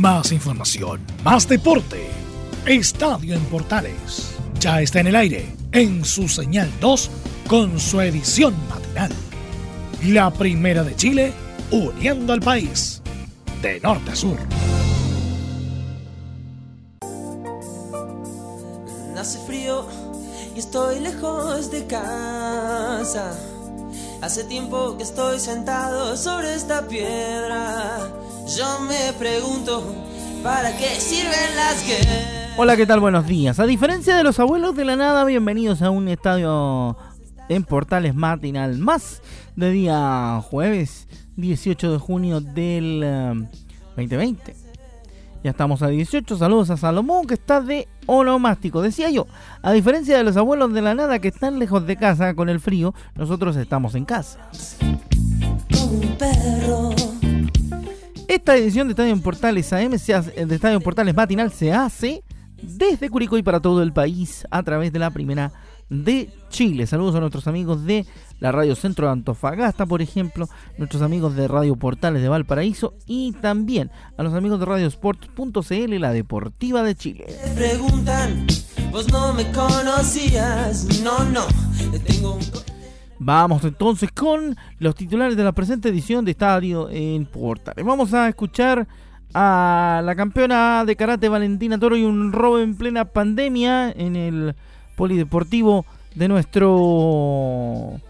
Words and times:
Más 0.00 0.32
información, 0.32 0.98
más 1.22 1.46
deporte. 1.46 2.08
Estadio 2.64 3.34
en 3.34 3.44
Portales. 3.44 4.34
Ya 4.58 4.80
está 4.80 5.00
en 5.00 5.08
el 5.08 5.16
aire, 5.16 5.54
en 5.72 6.06
su 6.06 6.26
señal 6.26 6.70
2, 6.80 7.10
con 7.46 7.78
su 7.78 8.00
edición 8.00 8.54
matinal. 8.70 9.12
La 10.06 10.30
primera 10.30 10.84
de 10.84 10.96
Chile, 10.96 11.34
uniendo 11.70 12.32
al 12.32 12.40
país, 12.40 13.02
de 13.60 13.78
norte 13.80 14.12
a 14.12 14.16
sur. 14.16 14.38
Hace 19.18 19.38
frío 19.40 19.86
y 20.56 20.60
estoy 20.60 21.00
lejos 21.00 21.70
de 21.70 21.86
casa. 21.86 23.38
Hace 24.22 24.44
tiempo 24.44 24.96
que 24.96 25.02
estoy 25.02 25.38
sentado 25.38 26.16
sobre 26.16 26.54
esta 26.54 26.88
piedra. 26.88 28.10
Yo 28.56 28.80
me 28.80 29.12
pregunto, 29.16 29.94
¿para 30.42 30.76
qué 30.76 30.96
sirven 30.98 31.54
las 31.54 31.86
guerras? 31.86 32.54
Hola, 32.56 32.76
¿qué 32.76 32.84
tal? 32.84 32.98
Buenos 32.98 33.28
días. 33.28 33.60
A 33.60 33.66
diferencia 33.66 34.16
de 34.16 34.24
los 34.24 34.40
abuelos 34.40 34.74
de 34.74 34.84
la 34.84 34.96
nada, 34.96 35.24
bienvenidos 35.24 35.82
a 35.82 35.90
un 35.90 36.08
estadio 36.08 36.96
en 37.48 37.62
Portales 37.62 38.12
Matinal 38.12 38.78
más 38.78 39.22
de 39.54 39.70
día 39.70 40.40
jueves 40.42 41.06
18 41.36 41.92
de 41.92 41.98
junio 41.98 42.40
del 42.40 43.48
2020. 43.96 44.50
Eh, 44.50 44.56
ya 45.44 45.50
estamos 45.52 45.82
a 45.82 45.86
18. 45.86 46.36
Saludos 46.36 46.70
a 46.70 46.76
Salomón 46.76 47.28
que 47.28 47.34
está 47.34 47.60
de 47.60 47.86
onomástico. 48.06 48.82
Decía 48.82 49.10
yo, 49.10 49.28
a 49.62 49.70
diferencia 49.70 50.16
de 50.16 50.24
los 50.24 50.36
abuelos 50.36 50.72
de 50.72 50.82
la 50.82 50.96
nada 50.96 51.20
que 51.20 51.28
están 51.28 51.60
lejos 51.60 51.86
de 51.86 51.96
casa 51.96 52.34
con 52.34 52.48
el 52.48 52.58
frío, 52.58 52.94
nosotros 53.14 53.54
estamos 53.54 53.94
en 53.94 54.06
casa. 54.06 54.40
un 55.70 56.16
perro. 56.18 56.89
Esta 58.40 58.56
edición 58.56 58.88
de 58.88 58.92
Estadio 58.92 59.12
en 59.12 59.20
Portales 59.20 59.70
AM, 59.70 59.90
de 59.90 60.54
Estadio 60.54 60.80
Portales 60.80 61.14
Matinal, 61.14 61.52
se 61.52 61.74
hace 61.74 62.24
desde 62.62 63.10
Curicó 63.10 63.36
y 63.36 63.42
para 63.42 63.60
todo 63.60 63.82
el 63.82 63.92
país 63.92 64.46
a 64.50 64.62
través 64.62 64.94
de 64.94 64.98
la 64.98 65.10
primera 65.10 65.52
de 65.90 66.30
Chile. 66.48 66.86
Saludos 66.86 67.16
a 67.16 67.20
nuestros 67.20 67.46
amigos 67.46 67.84
de 67.84 68.06
la 68.38 68.50
Radio 68.50 68.74
Centro 68.76 69.04
de 69.04 69.12
Antofagasta, 69.12 69.84
por 69.84 70.00
ejemplo, 70.00 70.48
nuestros 70.78 71.02
amigos 71.02 71.36
de 71.36 71.48
Radio 71.48 71.76
Portales 71.76 72.22
de 72.22 72.30
Valparaíso 72.30 72.94
y 73.04 73.32
también 73.32 73.90
a 74.16 74.22
los 74.22 74.32
amigos 74.32 74.58
de 74.58 74.64
Radiosport.cl, 74.64 76.00
la 76.00 76.12
Deportiva 76.14 76.82
de 76.82 76.94
Chile. 76.94 77.26
Preguntan, 77.54 78.46
vos 78.90 79.06
no 79.12 79.34
me 79.34 79.52
conocías, 79.52 81.02
no, 81.02 81.24
no, 81.24 81.44
tengo 82.06 82.36
un... 82.36 82.69
Vamos 83.22 83.62
entonces 83.64 84.10
con 84.12 84.56
los 84.78 84.94
titulares 84.94 85.36
de 85.36 85.44
la 85.44 85.52
presente 85.52 85.90
edición 85.90 86.24
de 86.24 86.30
Estadio 86.30 86.88
en 86.88 87.26
Portales. 87.26 87.84
Vamos 87.84 88.14
a 88.14 88.26
escuchar 88.30 88.88
a 89.34 90.00
la 90.02 90.16
campeona 90.16 90.86
de 90.86 90.96
karate 90.96 91.28
Valentina 91.28 91.78
Toro 91.78 91.98
y 91.98 92.04
un 92.04 92.32
robo 92.32 92.60
en 92.60 92.76
plena 92.76 93.04
pandemia 93.04 93.90
en 93.90 94.16
el 94.16 94.54
polideportivo 94.96 95.84
de 96.14 96.28
nuestro 96.28 98.00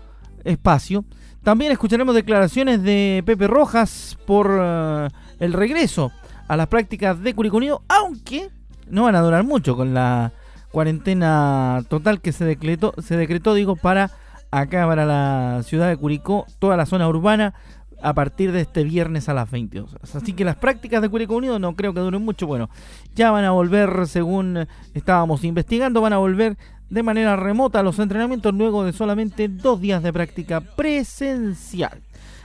espacio. 0.44 1.05
También 1.42 1.72
escucharemos 1.72 2.14
declaraciones 2.14 2.80
de 2.80 3.24
Pepe 3.27 3.48
Rojas 3.48 4.17
por 4.28 4.48
eh, 4.62 5.08
el 5.41 5.52
regreso 5.55 6.12
a 6.47 6.56
las 6.56 6.69
prácticas 6.69 7.20
de 7.20 7.34
Curicunido, 7.34 7.83
aunque 7.89 8.50
no 8.89 9.02
van 9.02 9.17
a 9.17 9.22
durar 9.22 9.42
mucho 9.42 9.74
con 9.74 9.92
la 9.92 10.30
cuarentena 10.70 11.83
total 11.89 12.20
que 12.20 12.30
se 12.30 12.45
decretó, 12.45 12.95
se 13.02 13.17
decretó 13.17 13.55
digo, 13.55 13.74
para 13.74 14.12
acá 14.50 14.86
para 14.86 15.04
la 15.06 15.62
ciudad 15.64 15.88
de 15.88 15.96
Curicó, 15.96 16.46
toda 16.58 16.76
la 16.76 16.86
zona 16.86 17.08
urbana, 17.08 17.54
a 18.02 18.14
partir 18.14 18.52
de 18.52 18.62
este 18.62 18.84
viernes 18.84 19.28
a 19.28 19.34
las 19.34 19.50
22 19.50 19.94
horas. 19.94 20.16
Así 20.16 20.32
que 20.32 20.44
las 20.44 20.56
prácticas 20.56 21.02
de 21.02 21.08
Curicó 21.08 21.36
Unido 21.36 21.58
no 21.58 21.76
creo 21.76 21.92
que 21.92 22.00
duren 22.00 22.24
mucho. 22.24 22.46
Bueno, 22.46 22.70
ya 23.14 23.30
van 23.30 23.44
a 23.44 23.50
volver, 23.50 24.06
según 24.06 24.66
estábamos 24.94 25.44
investigando, 25.44 26.00
van 26.00 26.14
a 26.14 26.18
volver 26.18 26.56
de 26.88 27.02
manera 27.02 27.36
remota 27.36 27.80
a 27.80 27.82
los 27.82 27.98
entrenamientos 27.98 28.54
luego 28.54 28.84
de 28.84 28.92
solamente 28.92 29.48
dos 29.48 29.80
días 29.80 30.02
de 30.02 30.12
práctica 30.12 30.60
presencial. 30.60 32.00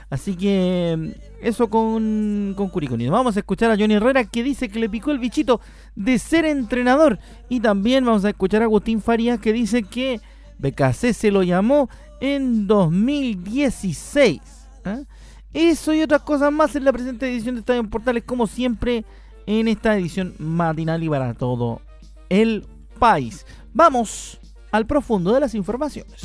Así 0.08 0.36
que 0.36 1.16
eso 1.40 1.68
con, 1.68 2.54
con 2.56 2.68
Curicó 2.68 2.94
Unido. 2.94 3.12
Vamos 3.12 3.36
a 3.36 3.40
escuchar 3.40 3.72
a 3.72 3.76
Johnny 3.76 3.94
Herrera 3.94 4.24
que 4.24 4.44
dice 4.44 4.68
que 4.68 4.78
le 4.78 4.88
picó 4.88 5.10
el 5.10 5.18
bichito 5.18 5.60
de 5.96 6.18
ser 6.18 6.44
entrenador. 6.44 7.18
Y 7.48 7.60
también 7.60 8.04
vamos 8.04 8.24
a 8.24 8.28
escuchar 8.28 8.62
a 8.62 8.66
Agustín 8.66 9.00
Farías 9.00 9.40
que 9.40 9.52
dice 9.52 9.82
que 9.82 10.20
BKC 10.58 11.12
se 11.12 11.30
lo 11.30 11.42
llamó 11.42 11.88
en 12.20 12.66
2016. 12.66 14.40
¿eh? 14.84 15.04
Eso 15.52 15.94
y 15.94 16.02
otras 16.02 16.22
cosas 16.22 16.52
más 16.52 16.76
en 16.76 16.84
la 16.84 16.92
presente 16.92 17.30
edición 17.30 17.54
de 17.54 17.60
Estadio 17.60 17.88
Portales, 17.88 18.24
como 18.24 18.46
siempre 18.46 19.04
en 19.46 19.68
esta 19.68 19.96
edición 19.96 20.34
matinal 20.38 21.02
y 21.02 21.08
para 21.08 21.34
todo 21.34 21.80
el 22.28 22.66
país. 22.98 23.46
Vamos 23.72 24.38
al 24.70 24.86
profundo 24.86 25.32
de 25.32 25.40
las 25.40 25.54
informaciones. 25.54 26.22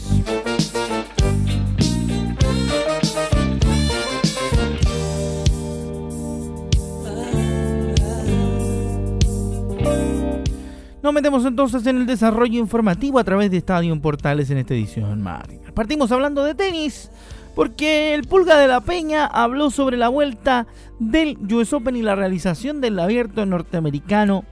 Nos 11.11 11.15
metemos 11.15 11.43
entonces 11.43 11.85
en 11.87 11.97
el 11.97 12.05
desarrollo 12.05 12.57
informativo 12.57 13.19
a 13.19 13.25
través 13.25 13.51
de 13.51 13.57
Estadio 13.57 13.99
Portales 13.99 14.49
en 14.49 14.59
esta 14.59 14.73
edición. 14.73 15.27
Partimos 15.73 16.09
hablando 16.13 16.41
de 16.45 16.55
tenis, 16.55 17.11
porque 17.53 18.13
el 18.13 18.23
Pulga 18.23 18.57
de 18.57 18.69
la 18.69 18.79
Peña 18.79 19.25
habló 19.25 19.71
sobre 19.71 19.97
la 19.97 20.07
vuelta 20.07 20.67
del 20.99 21.37
US 21.53 21.73
Open 21.73 21.97
y 21.97 22.01
la 22.01 22.15
realización 22.15 22.79
del 22.79 22.97
abierto 22.97 23.45
norteamericano 23.45 24.45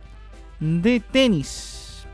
de 0.60 1.00
tenis. 1.00 2.06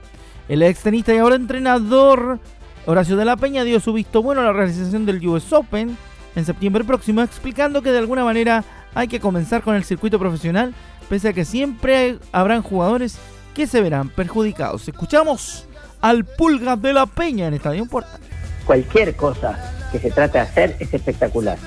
El 0.47 0.61
ex 0.61 0.81
tenista 0.81 1.11
y 1.11 1.17
ahora 1.17 1.37
entrenador 1.37 2.39
Horacio 2.85 3.17
de 3.17 3.25
la 3.25 3.37
Peña 3.37 3.63
dio 3.63 3.79
su 3.79 3.93
visto 3.93 4.21
bueno 4.21 4.41
a 4.41 4.43
la 4.43 4.53
realización 4.53 5.07
del 5.07 5.27
US 5.27 5.51
Open 5.53 5.97
en 6.35 6.45
septiembre 6.45 6.83
próximo, 6.83 7.23
explicando 7.23 7.81
que 7.81 7.91
de 7.91 7.97
alguna 7.97 8.23
manera 8.23 8.63
hay 8.93 9.07
que 9.07 9.19
comenzar 9.19 9.63
con 9.63 9.75
el 9.75 9.85
circuito 9.85 10.19
profesional, 10.19 10.75
pese 11.09 11.29
a 11.29 11.33
que 11.33 11.45
siempre 11.45 12.19
habrán 12.31 12.61
jugadores 12.61 13.17
que 13.55 13.65
se 13.65 13.81
verán 13.81 14.09
perjudicados. 14.09 14.87
Escuchamos 14.87 15.65
al 16.01 16.25
Pulga 16.25 16.75
de 16.75 16.93
la 16.93 17.07
Peña 17.07 17.47
en 17.47 17.55
Estadio 17.55 17.85
Porta. 17.85 18.19
Cualquier 18.65 19.15
cosa 19.15 19.57
que 19.91 19.97
se 19.97 20.11
trate 20.11 20.37
de 20.37 20.43
hacer 20.43 20.75
es 20.79 20.93
espectacular. 20.93 21.57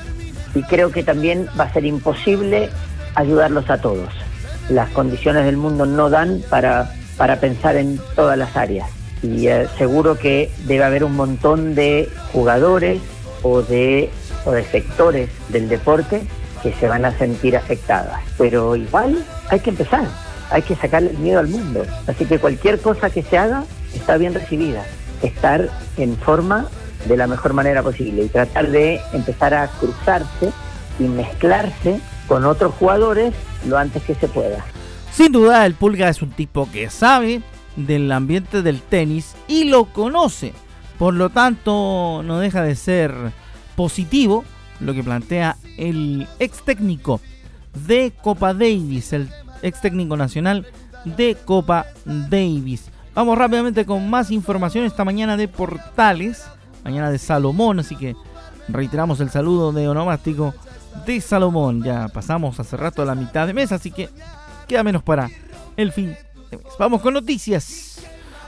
Y 0.55 0.63
creo 0.65 0.93
que 0.93 1.03
también 1.03 1.49
va 1.59 1.65
a 1.65 1.73
ser 1.73 1.87
imposible 1.87 2.69
ayudarlos 3.15 3.71
a 3.71 3.81
todos. 3.81 4.11
Las 4.69 4.91
condiciones 4.91 5.47
del 5.47 5.57
mundo 5.57 5.87
no 5.87 6.11
dan 6.11 6.43
para, 6.51 6.93
para 7.17 7.41
pensar 7.41 7.77
en 7.77 7.99
todas 8.15 8.37
las 8.37 8.55
áreas. 8.55 8.91
Y 9.23 9.49
eh, 9.49 9.67
seguro 9.79 10.19
que 10.19 10.53
debe 10.67 10.85
haber 10.85 11.05
un 11.05 11.17
montón 11.17 11.75
de 11.75 12.11
jugadores 12.33 13.01
o 13.43 13.63
de, 13.63 14.11
o 14.45 14.53
de 14.53 14.65
sectores 14.65 15.31
del 15.49 15.71
deporte 15.71 16.23
que 16.63 16.73
se 16.75 16.87
van 16.87 17.07
a 17.07 17.17
sentir 17.17 17.57
afectadas. 17.57 18.21
Pero 18.37 18.77
igual 18.77 19.25
hay 19.49 19.61
que 19.61 19.71
empezar 19.71 20.07
hay 20.51 20.63
que 20.63 20.77
sacarle 20.77 21.11
el 21.11 21.19
miedo 21.19 21.41
al 21.41 21.49
mundo. 21.49 21.85
Así 22.07 22.25
que 22.25 22.39
cualquier 22.39 22.81
cosa 22.81 23.11
que 23.11 23.23
se 23.23 23.39
haga 23.39 23.65
está 23.95 24.17
bien 24.17 24.35
recibida. 24.35 24.85
Estar 25.23 25.69
en 25.97 26.17
forma 26.17 26.69
de 27.07 27.17
la 27.17 27.27
mejor 27.27 27.53
manera 27.53 27.83
posible 27.83 28.25
y 28.25 28.29
tratar 28.29 28.71
de 28.71 29.01
empezar 29.13 29.55
a 29.55 29.69
cruzarse 29.69 30.53
y 30.99 31.05
mezclarse 31.05 32.01
con 32.27 32.45
otros 32.45 32.75
jugadores 32.75 33.35
lo 33.67 33.79
antes 33.79 34.03
que 34.03 34.15
se 34.15 34.29
pueda. 34.29 34.65
Sin 35.13 35.33
duda, 35.33 35.67
el 35.67 35.75
Pulga 35.75 36.09
es 36.09 36.23
un 36.23 36.31
tipo 36.31 36.69
que 36.71 36.91
sabe 36.91 37.43
del 37.77 38.11
ambiente 38.13 38.63
del 38.63 38.81
tenis 38.83 39.35
y 39.49 39.65
lo 39.65 39.87
conoce. 39.87 40.53
Por 40.99 41.15
lo 41.15 41.31
tanto, 41.31 42.23
no 42.25 42.39
deja 42.39 42.63
de 42.63 42.75
ser 42.75 43.15
positivo 43.77 44.45
lo 44.81 44.95
que 44.95 45.03
plantea 45.03 45.57
el 45.77 46.27
ex 46.39 46.63
técnico 46.65 47.21
de 47.87 48.13
Copa 48.23 48.53
Davis, 48.53 49.13
el 49.13 49.29
ex 49.63 49.81
técnico 49.81 50.17
nacional 50.17 50.67
de 51.05 51.37
Copa 51.45 51.87
Davis. 52.05 52.91
Vamos 53.15 53.37
rápidamente 53.37 53.85
con 53.85 54.09
más 54.09 54.31
información 54.31 54.85
esta 54.85 55.05
mañana 55.05 55.37
de 55.37 55.49
Portales, 55.49 56.45
mañana 56.85 57.11
de 57.11 57.19
Salomón, 57.19 57.81
así 57.81 57.97
que 57.97 58.15
reiteramos 58.69 59.21
el 59.21 59.31
saludo 59.31 59.73
de 59.73 59.89
onomástico 59.89 60.55
de 61.07 61.21
Salomón. 61.21 61.83
Ya 61.83 62.09
pasamos 62.09 62.61
hace 62.61 62.77
rato 62.77 63.03
a 63.03 63.07
la 63.07 63.15
mitad 63.15 63.47
de 63.47 63.55
mes, 63.55 63.73
así 63.73 63.91
que 63.91 64.09
queda 64.67 64.85
menos 64.85 65.03
para 65.03 65.29
el 65.77 65.93
fin 65.93 66.17
de 66.51 66.59
mes. 66.59 66.67
Vamos 66.79 67.01
con 67.01 67.15
noticias. 67.15 68.01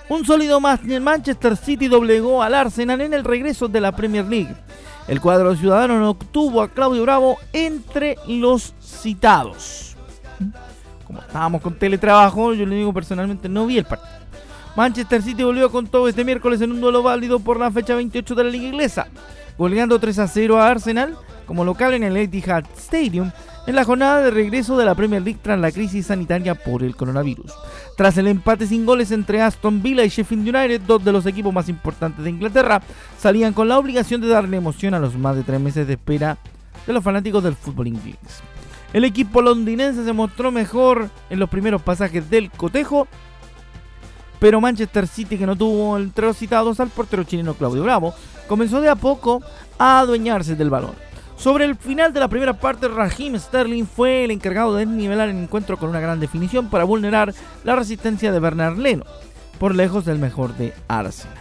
Un 0.08 0.24
sólido 0.24 0.60
más 0.60 0.80
en 0.84 1.02
Manchester 1.02 1.56
City 1.56 1.88
doblegó 1.88 2.42
al 2.42 2.54
Arsenal 2.54 3.00
en 3.00 3.14
el 3.14 3.24
regreso 3.24 3.68
de 3.68 3.80
la 3.80 3.92
Premier 3.92 4.26
League. 4.26 4.54
El 5.06 5.20
cuadro 5.20 5.54
ciudadano 5.56 5.98
no 5.98 6.10
obtuvo 6.10 6.62
a 6.62 6.68
Claudio 6.68 7.02
Bravo 7.02 7.38
entre 7.52 8.16
los 8.26 8.74
citados 8.80 9.90
como 11.10 11.22
estábamos 11.22 11.60
con 11.60 11.74
teletrabajo, 11.74 12.54
yo 12.54 12.64
le 12.64 12.76
digo 12.76 12.94
personalmente 12.94 13.48
no 13.48 13.66
vi 13.66 13.78
el 13.78 13.84
partido. 13.84 14.20
Manchester 14.76 15.20
City 15.20 15.42
volvió 15.42 15.68
con 15.68 15.88
todo 15.88 16.06
este 16.06 16.24
miércoles 16.24 16.60
en 16.60 16.70
un 16.70 16.80
duelo 16.80 17.02
válido 17.02 17.40
por 17.40 17.58
la 17.58 17.68
fecha 17.72 17.96
28 17.96 18.32
de 18.36 18.44
la 18.44 18.50
Liga 18.50 18.68
Inglesa, 18.68 19.08
goleando 19.58 19.98
3 19.98 20.20
a 20.20 20.28
0 20.28 20.60
a 20.60 20.68
Arsenal 20.68 21.16
como 21.46 21.64
local 21.64 21.94
en 21.94 22.04
el 22.04 22.16
Etihad 22.16 22.64
Stadium 22.76 23.32
en 23.66 23.74
la 23.74 23.82
jornada 23.82 24.22
de 24.22 24.30
regreso 24.30 24.76
de 24.76 24.84
la 24.84 24.94
Premier 24.94 25.20
League 25.20 25.40
tras 25.42 25.58
la 25.58 25.72
crisis 25.72 26.06
sanitaria 26.06 26.54
por 26.54 26.84
el 26.84 26.94
coronavirus. 26.94 27.52
Tras 27.96 28.16
el 28.16 28.28
empate 28.28 28.68
sin 28.68 28.86
goles 28.86 29.10
entre 29.10 29.42
Aston 29.42 29.82
Villa 29.82 30.04
y 30.04 30.10
Sheffield 30.10 30.54
United, 30.54 30.82
dos 30.82 31.04
de 31.04 31.10
los 31.10 31.26
equipos 31.26 31.52
más 31.52 31.68
importantes 31.68 32.22
de 32.22 32.30
Inglaterra, 32.30 32.80
salían 33.18 33.52
con 33.52 33.66
la 33.66 33.78
obligación 33.78 34.20
de 34.20 34.28
darle 34.28 34.58
emoción 34.58 34.94
a 34.94 35.00
los 35.00 35.16
más 35.16 35.34
de 35.34 35.42
tres 35.42 35.60
meses 35.60 35.88
de 35.88 35.94
espera 35.94 36.38
de 36.86 36.92
los 36.92 37.02
fanáticos 37.02 37.42
del 37.42 37.56
fútbol 37.56 37.88
inglés. 37.88 38.44
El 38.92 39.04
equipo 39.04 39.40
londinense 39.40 40.04
se 40.04 40.12
mostró 40.12 40.50
mejor 40.50 41.10
en 41.31 41.38
los 41.38 41.48
primeros 41.48 41.82
pasajes 41.82 42.28
del 42.28 42.50
cotejo, 42.50 43.06
pero 44.40 44.60
Manchester 44.60 45.06
City, 45.06 45.38
que 45.38 45.46
no 45.46 45.54
tuvo 45.54 45.96
entre 45.96 46.26
los 46.26 46.37
citados 46.37 46.81
al 46.81 46.88
portero 46.88 47.22
chileno 47.25 47.54
Claudio 47.54 47.84
Bravo, 47.84 48.14
comenzó 48.48 48.81
de 48.81 48.88
a 48.88 48.96
poco 48.96 49.42
a 49.78 50.00
adueñarse 50.00 50.56
del 50.56 50.70
balón. 50.70 50.94
Sobre 51.37 51.64
el 51.64 51.76
final 51.76 52.12
de 52.12 52.20
la 52.20 52.28
primera 52.28 52.54
parte, 52.54 52.88
Raheem 52.88 53.38
Sterling 53.38 53.87
fue 53.87 54.25
el 54.25 54.31
encargado 54.31 54.75
de 54.75 54.84
nivelar 54.87 55.28
el 55.28 55.38
encuentro 55.38 55.78
con 55.78 55.88
una 55.88 56.00
gran 56.00 56.20
definición 56.20 56.69
para 56.69 56.84
vulnerar 56.84 57.32
la 57.64 57.76
resistencia 57.76 58.32
de 58.32 58.40
Bernard 58.40 58.76
Leno, 58.76 59.04
por 59.58 59.75
lejos 59.75 60.04
del 60.04 60.19
mejor 60.19 60.56
de 60.56 60.75
Arsenal. 60.88 61.37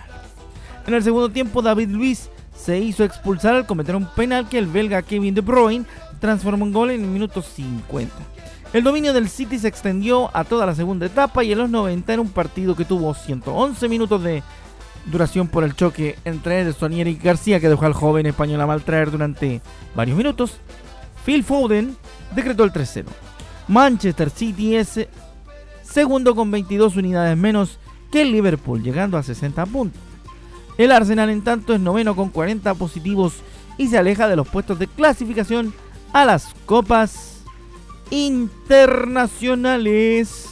En 0.86 0.94
el 0.94 1.04
segundo 1.04 1.30
tiempo, 1.30 1.62
David 1.62 1.90
Luiz 1.90 2.30
se 2.56 2.80
hizo 2.80 3.04
expulsar 3.04 3.56
al 3.56 3.66
cometer 3.66 3.96
un 3.96 4.06
penal 4.06 4.48
que 4.48 4.58
el 4.58 4.68
belga 4.68 5.02
Kevin 5.02 5.34
De 5.34 5.42
Bruyne 5.42 5.86
transformó 6.20 6.66
en 6.66 6.74
gol 6.74 6.92
en 6.92 7.04
el 7.04 7.10
minuto 7.10 7.42
50. 7.42 8.14
El 8.72 8.84
dominio 8.84 9.14
del 9.14 9.30
City 9.30 9.58
se 9.58 9.68
extendió 9.68 10.30
a 10.36 10.44
toda 10.44 10.66
la 10.66 10.76
segunda 10.76 11.08
etapa 11.08 11.44
y 11.44 11.52
en 11.52 11.58
los 11.58 11.70
90 11.70 12.14
era 12.14 12.22
un 12.22 12.30
partido 12.30 12.76
que 12.76 12.86
tuvo 12.86 13.14
111 13.14 13.90
minutos 13.90 14.22
de 14.24 14.44
duración 15.06 15.48
por 15.48 15.64
el 15.64 15.76
choque 15.76 16.18
entre 16.24 16.62
Ederson 16.62 16.94
y 16.94 17.16
García 17.16 17.60
que 17.60 17.70
dejó 17.70 17.86
al 17.86 17.94
joven 17.94 18.26
español 18.26 18.62
a 18.62 18.68
maltraer 18.68 19.12
durante 19.12 19.62
varios 19.96 20.18
minutos, 20.18 20.58
Phil 21.26 21.44
Foden 21.44 21.96
decretó 22.36 22.64
el 22.64 22.72
3-0. 22.72 23.06
Manchester 23.68 24.30
City 24.30 24.76
es 24.76 25.08
segundo 25.84 26.36
con 26.36 26.52
22 26.52 26.96
unidades 26.96 27.38
menos 27.38 27.80
que 28.12 28.22
el 28.22 28.32
Liverpool, 28.32 28.84
llegando 28.84 29.18
a 29.18 29.24
60 29.24 29.66
puntos. 29.68 30.02
El 30.78 30.92
Arsenal 30.92 31.30
en 31.30 31.44
tanto 31.44 31.74
es 31.74 31.80
noveno 31.80 32.16
con 32.16 32.30
40 32.30 32.74
positivos 32.76 33.34
y 33.78 33.88
se 33.88 33.98
aleja 33.98 34.28
de 34.28 34.36
los 34.36 34.48
puestos 34.48 34.80
de 34.80 34.88
clasificación 34.88 35.74
a 36.14 36.26
las 36.26 36.56
copas 36.66 37.44
internacionales. 38.10 40.46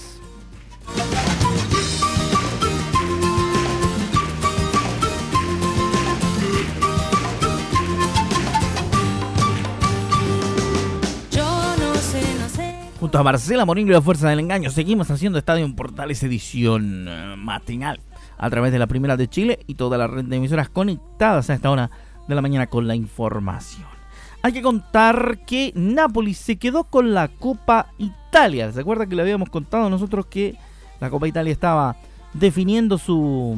Junto 13.00 13.19
a 13.19 13.24
Marcela 13.24 13.63
Morillo 13.63 13.89
y 13.89 13.94
la 13.94 14.01
Fuerza 14.01 14.27
del 14.27 14.39
Engaño, 14.39 14.71
seguimos 14.71 15.12
haciendo 15.12 15.38
Estadio 15.38 15.63
en 15.63 15.75
Portales 15.75 16.24
edición 16.24 17.06
eh, 17.07 17.36
matinal 17.38 18.01
a 18.39 18.50
través 18.50 18.71
de 18.71 18.80
la 18.80 18.88
Primera 18.88 19.15
de 19.15 19.27
Chile 19.27 19.59
y 19.68 19.75
toda 19.75 20.00
la 20.00 20.07
red 20.07 20.25
de 20.25 20.36
emisoras 20.36 20.69
conectadas 20.69 21.50
a 21.50 21.54
esta 21.54 21.69
hora 21.69 21.92
de 22.27 22.36
la 22.36 22.42
mañana 22.42 22.68
con 22.68 22.88
la 22.88 22.95
información. 22.95 23.96
Hay 24.41 24.53
que 24.53 24.61
contar 24.61 25.39
que 25.45 25.71
Napoli 25.75 26.33
se 26.33 26.57
quedó 26.57 26.83
con 26.85 27.13
la 27.13 27.27
Copa 27.27 27.87
Italia. 27.97 28.71
¿Se 28.71 28.79
acuerda 28.79 29.05
que 29.07 29.15
le 29.15 29.23
habíamos 29.23 29.49
contado 29.49 29.89
nosotros 29.89 30.27
que 30.27 30.55
la 30.99 31.09
Copa 31.09 31.27
Italia 31.27 31.51
estaba 31.51 31.97
definiendo 32.33 32.97
su, 32.97 33.57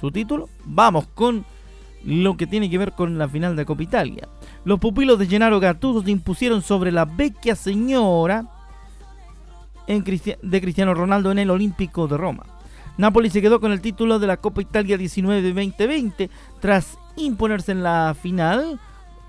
su 0.00 0.10
título? 0.10 0.48
Vamos 0.64 1.06
con 1.14 1.44
lo 2.04 2.36
que 2.36 2.46
tiene 2.46 2.68
que 2.68 2.78
ver 2.78 2.92
con 2.92 3.18
la 3.18 3.28
final 3.28 3.56
de 3.56 3.64
Copa 3.64 3.82
Italia. 3.82 4.28
Los 4.64 4.78
pupilos 4.78 5.18
de 5.18 5.26
Gennaro 5.26 5.60
Gattuso 5.60 6.02
se 6.02 6.10
impusieron 6.10 6.62
sobre 6.62 6.90
la 6.90 7.04
vecchia 7.04 7.54
señora 7.54 8.46
de 9.86 10.60
Cristiano 10.60 10.94
Ronaldo 10.94 11.30
en 11.30 11.38
el 11.38 11.50
Olímpico 11.50 12.08
de 12.08 12.16
Roma. 12.16 12.44
Napoli 12.96 13.28
se 13.28 13.42
quedó 13.42 13.60
con 13.60 13.72
el 13.72 13.80
título 13.80 14.18
de 14.18 14.26
la 14.26 14.36
Copa 14.36 14.62
Italia 14.62 14.96
19-2020 14.96 16.30
tras 16.60 16.96
imponerse 17.16 17.72
en 17.72 17.82
la 17.82 18.14
final 18.20 18.80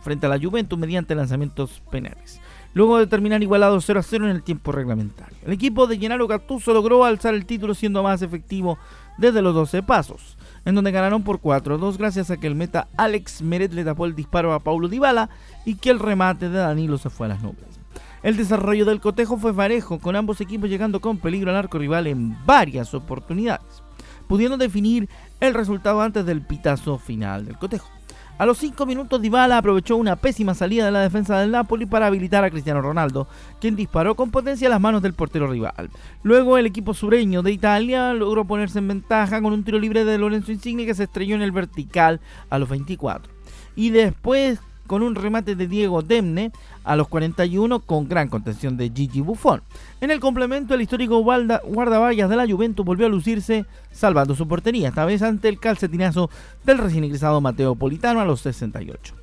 frente 0.05 0.27
a 0.27 0.29
la 0.29 0.39
Juventus 0.39 0.77
mediante 0.77 1.15
lanzamientos 1.15 1.81
penales. 1.91 2.39
Luego 2.75 2.99
de 2.99 3.07
terminar 3.07 3.41
igualado 3.41 3.81
0 3.81 4.01
0 4.03 4.25
en 4.25 4.35
el 4.35 4.43
tiempo 4.43 4.71
reglamentario. 4.71 5.35
El 5.45 5.51
equipo 5.51 5.87
de 5.87 5.97
Gennaro 5.97 6.27
Gattuso 6.27 6.73
logró 6.73 7.03
alzar 7.03 7.33
el 7.33 7.45
título 7.45 7.73
siendo 7.73 8.03
más 8.03 8.21
efectivo 8.21 8.77
desde 9.17 9.41
los 9.41 9.55
12 9.55 9.81
pasos, 9.81 10.37
en 10.63 10.75
donde 10.75 10.91
ganaron 10.91 11.23
por 11.23 11.41
4-2 11.41 11.97
gracias 11.97 12.29
a 12.29 12.37
que 12.37 12.47
el 12.47 12.53
meta 12.53 12.87
Alex 12.97 13.41
Meret 13.41 13.73
le 13.73 13.83
tapó 13.83 14.05
el 14.05 14.15
disparo 14.15 14.53
a 14.53 14.59
Paulo 14.59 14.87
Dybala 14.89 15.29
y 15.65 15.75
que 15.75 15.89
el 15.89 15.99
remate 15.99 16.49
de 16.49 16.59
Danilo 16.59 16.97
se 16.97 17.09
fue 17.09 17.25
a 17.25 17.29
las 17.29 17.41
nubes. 17.41 17.79
El 18.21 18.37
desarrollo 18.37 18.85
del 18.85 19.01
cotejo 19.01 19.37
fue 19.37 19.53
parejo, 19.53 19.99
con 19.99 20.15
ambos 20.15 20.39
equipos 20.41 20.69
llegando 20.69 20.99
con 20.99 21.17
peligro 21.17 21.49
al 21.51 21.57
arco 21.57 21.79
rival 21.79 22.07
en 22.07 22.37
varias 22.45 22.93
oportunidades, 22.93 23.83
pudiendo 24.27 24.57
definir 24.57 25.09
el 25.39 25.53
resultado 25.53 26.01
antes 26.01 26.25
del 26.25 26.41
pitazo 26.41 26.97
final 26.97 27.45
del 27.45 27.57
cotejo. 27.57 27.94
A 28.37 28.45
los 28.45 28.57
5 28.57 28.85
minutos 28.85 29.21
Dybala 29.21 29.57
aprovechó 29.57 29.95
una 29.95 30.17
pésima 30.17 30.53
salida 30.53 30.83
de 30.83 30.91
la 30.91 30.99
defensa 30.99 31.39
del 31.39 31.51
Napoli 31.51 31.85
para 31.85 32.07
habilitar 32.07 32.43
a 32.43 32.51
Cristiano 32.51 32.81
Ronaldo, 32.81 33.29
quien 33.61 33.77
disparó 33.77 34.15
con 34.15 34.29
potencia 34.29 34.67
a 34.67 34.71
las 34.71 34.81
manos 34.81 35.01
del 35.01 35.13
portero 35.13 35.47
rival. 35.47 35.89
Luego 36.21 36.57
el 36.57 36.65
equipo 36.65 36.93
sureño 36.93 37.43
de 37.43 37.53
Italia 37.53 38.13
logró 38.13 38.43
ponerse 38.43 38.79
en 38.79 38.89
ventaja 38.89 39.41
con 39.41 39.53
un 39.53 39.63
tiro 39.63 39.79
libre 39.79 40.03
de 40.03 40.17
Lorenzo 40.17 40.51
Insigne 40.51 40.85
que 40.85 40.95
se 40.95 41.03
estrelló 41.03 41.35
en 41.35 41.43
el 41.43 41.53
vertical 41.53 42.19
a 42.49 42.59
los 42.59 42.67
24. 42.67 43.31
Y 43.77 43.91
después 43.91 44.59
con 44.87 45.03
un 45.03 45.15
remate 45.15 45.55
de 45.55 45.67
Diego 45.67 46.01
Demne 46.01 46.51
a 46.83 46.95
los 46.95 47.07
41 47.07 47.79
con 47.81 48.07
gran 48.07 48.27
contención 48.27 48.77
de 48.77 48.91
Gigi 48.93 49.21
Buffon. 49.21 49.61
En 50.01 50.11
el 50.11 50.19
complemento, 50.19 50.73
el 50.73 50.81
histórico 50.81 51.19
guardaballas 51.19 52.29
de 52.29 52.35
la 52.35 52.47
Juventus 52.47 52.85
volvió 52.85 53.05
a 53.05 53.09
lucirse 53.09 53.65
salvando 53.91 54.35
su 54.35 54.47
portería, 54.47 54.89
esta 54.89 55.05
vez 55.05 55.21
ante 55.21 55.49
el 55.49 55.59
calcetinazo 55.59 56.29
del 56.63 56.77
recién 56.77 57.03
ingresado 57.03 57.41
Mateo 57.41 57.75
Politano 57.75 58.19
a 58.19 58.25
los 58.25 58.41
68. 58.41 59.15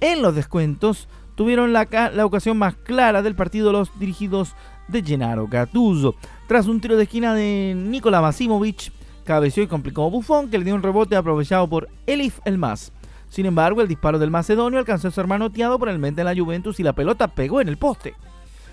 En 0.00 0.22
los 0.22 0.34
descuentos 0.34 1.08
tuvieron 1.34 1.72
la, 1.72 1.86
ocasión 2.24 2.56
más 2.56 2.74
clara 2.74 3.22
del 3.22 3.34
partido 3.34 3.72
los 3.72 3.96
dirigidos 3.98 4.54
de 4.88 5.02
Gennaro 5.02 5.46
Gattuso. 5.46 6.14
Tras 6.46 6.66
un 6.66 6.80
tiro 6.80 6.96
de 6.96 7.04
esquina 7.04 7.34
de 7.34 7.74
Nikola 7.76 8.20
Masimovic, 8.20 8.92
cabeció 9.24 9.62
y 9.62 9.66
complicó 9.66 10.10
Buffon, 10.10 10.50
que 10.50 10.58
le 10.58 10.64
dio 10.64 10.74
un 10.74 10.82
rebote 10.82 11.14
aprovechado 11.14 11.68
por 11.68 11.88
Elif 12.06 12.40
Elmas. 12.44 12.92
Sin 13.28 13.46
embargo, 13.46 13.80
el 13.80 13.88
disparo 13.88 14.18
del 14.18 14.30
macedonio 14.30 14.78
alcanzó 14.78 15.08
a 15.08 15.10
ser 15.10 15.26
manoteado 15.26 15.78
por 15.78 15.88
el 15.88 15.98
mente 15.98 16.20
de 16.20 16.24
la 16.24 16.40
Juventus 16.40 16.80
y 16.80 16.82
la 16.82 16.94
pelota 16.94 17.28
pegó 17.28 17.60
en 17.60 17.68
el 17.68 17.76
poste. 17.76 18.14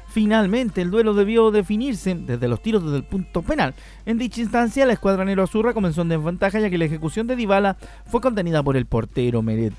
Finalmente, 0.07 0.81
el 0.81 0.91
duelo 0.91 1.13
debió 1.13 1.51
definirse 1.51 2.15
desde 2.15 2.47
los 2.47 2.61
tiros 2.61 2.83
desde 2.83 2.97
el 2.97 3.03
punto 3.03 3.41
penal. 3.41 3.73
En 4.05 4.17
dicha 4.17 4.39
instancia, 4.39 4.85
la 4.85 4.93
escuadra 4.93 5.25
Azurra 5.43 5.73
comenzó 5.73 6.03
en 6.03 6.09
desventaja 6.09 6.59
ya 6.59 6.69
que 6.69 6.77
la 6.77 6.85
ejecución 6.85 7.27
de 7.27 7.35
Dybala 7.35 7.75
fue 8.05 8.21
contenida 8.21 8.63
por 8.63 8.77
el 8.77 8.85
portero 8.85 9.41
Meret. 9.41 9.73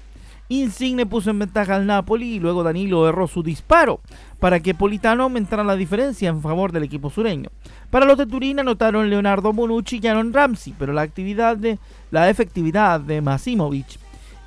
Insigne 0.49 1.07
puso 1.07 1.31
en 1.31 1.41
ventaja 1.41 1.75
al 1.75 1.87
Napoli 1.87 2.35
y 2.35 2.39
luego 2.39 2.63
Danilo 2.63 3.09
erró 3.09 3.27
su 3.27 3.43
disparo 3.43 4.01
para 4.39 4.61
que 4.61 4.75
Politano 4.75 5.25
aumentara 5.25 5.65
la 5.65 5.75
diferencia 5.75 6.29
en 6.29 6.41
favor 6.41 6.71
del 6.71 6.85
equipo 6.85 7.11
sureño. 7.11 7.49
Para 7.91 8.07
los 8.07 8.19
de 8.19 8.27
Turín 8.27 8.61
anotaron 8.61 9.11
Leonardo 9.11 9.53
Bonucci 9.53 9.99
y 10.01 10.07
Aaron 10.07 10.33
Ramsey, 10.33 10.75
pero 10.79 10.93
la 10.93 11.03
actividad 11.03 11.57
de 11.57 11.79
la 12.11 12.31
efectividad 12.31 13.01
de 13.01 13.23
Masimovic 13.23 13.99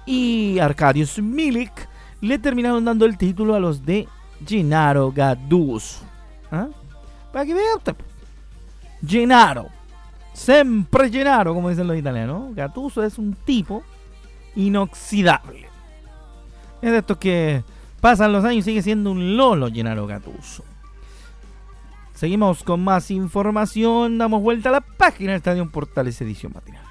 y 0.09 0.57
Arkadiusz 0.57 1.19
Milik 1.19 1.87
le 2.21 2.39
terminaron 2.39 2.83
dando 2.83 3.05
el 3.05 3.15
título 3.15 3.53
a 3.53 3.59
los 3.59 3.85
de 3.85 4.07
Gennaro 4.43 5.11
Gattuso. 5.11 6.03
¿Ah? 6.51 6.67
Para 7.31 7.45
que 7.45 7.53
vea 7.53 7.75
usted. 7.77 7.95
Gennaro. 9.05 9.67
Siempre 10.33 11.11
Gennaro, 11.11 11.53
como 11.53 11.69
dicen 11.69 11.85
los 11.85 11.95
italianos. 11.95 12.55
Gattuso 12.55 13.03
es 13.03 13.19
un 13.19 13.33
tipo 13.33 13.83
inoxidable. 14.55 15.69
Es 16.81 16.91
de 16.91 16.97
estos 16.97 17.17
que 17.17 17.63
pasan 18.01 18.33
los 18.33 18.43
años 18.43 18.61
y 18.61 18.63
sigue 18.63 18.81
siendo 18.81 19.11
un 19.11 19.37
lolo 19.37 19.69
Gennaro 19.71 20.07
Gattuso. 20.07 20.63
Seguimos 22.15 22.63
con 22.63 22.83
más 22.83 23.11
información. 23.11 24.17
Damos 24.17 24.41
vuelta 24.41 24.69
a 24.69 24.71
la 24.71 24.81
página 24.81 25.33
del 25.33 25.37
Estadio 25.37 25.69
Portales 25.69 26.19
Edición 26.19 26.51
Matinal. 26.55 26.83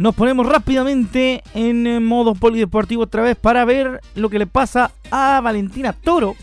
Nos 0.00 0.14
ponemos 0.14 0.46
rápidamente 0.46 1.42
en 1.52 2.02
modo 2.02 2.34
polideportivo 2.34 3.02
otra 3.02 3.20
vez 3.20 3.36
para 3.36 3.66
ver 3.66 4.00
lo 4.14 4.30
que 4.30 4.38
le 4.38 4.46
pasa 4.46 4.92
a 5.10 5.42
Valentina 5.42 5.92
Toro 5.92 6.36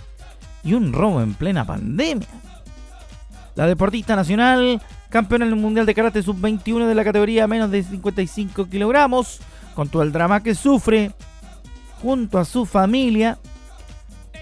y 0.63 0.75
un 0.75 0.93
robo 0.93 1.21
en 1.21 1.33
plena 1.33 1.65
pandemia. 1.65 2.27
La 3.55 3.65
deportista 3.65 4.15
nacional, 4.15 4.79
campeona 5.09 5.45
en 5.45 5.53
el 5.53 5.57
Mundial 5.57 5.87
de 5.87 5.95
Karate 5.95 6.21
Sub-21 6.21 6.85
de 6.85 6.93
la 6.93 7.03
categoría 7.03 7.47
menos 7.47 7.71
de 7.71 7.81
55 7.81 8.69
kilogramos, 8.69 9.39
con 9.73 9.89
todo 9.89 10.03
el 10.03 10.11
drama 10.11 10.43
que 10.43 10.53
sufre, 10.53 11.13
junto 11.99 12.37
a 12.37 12.45
su 12.45 12.67
familia, 12.67 13.39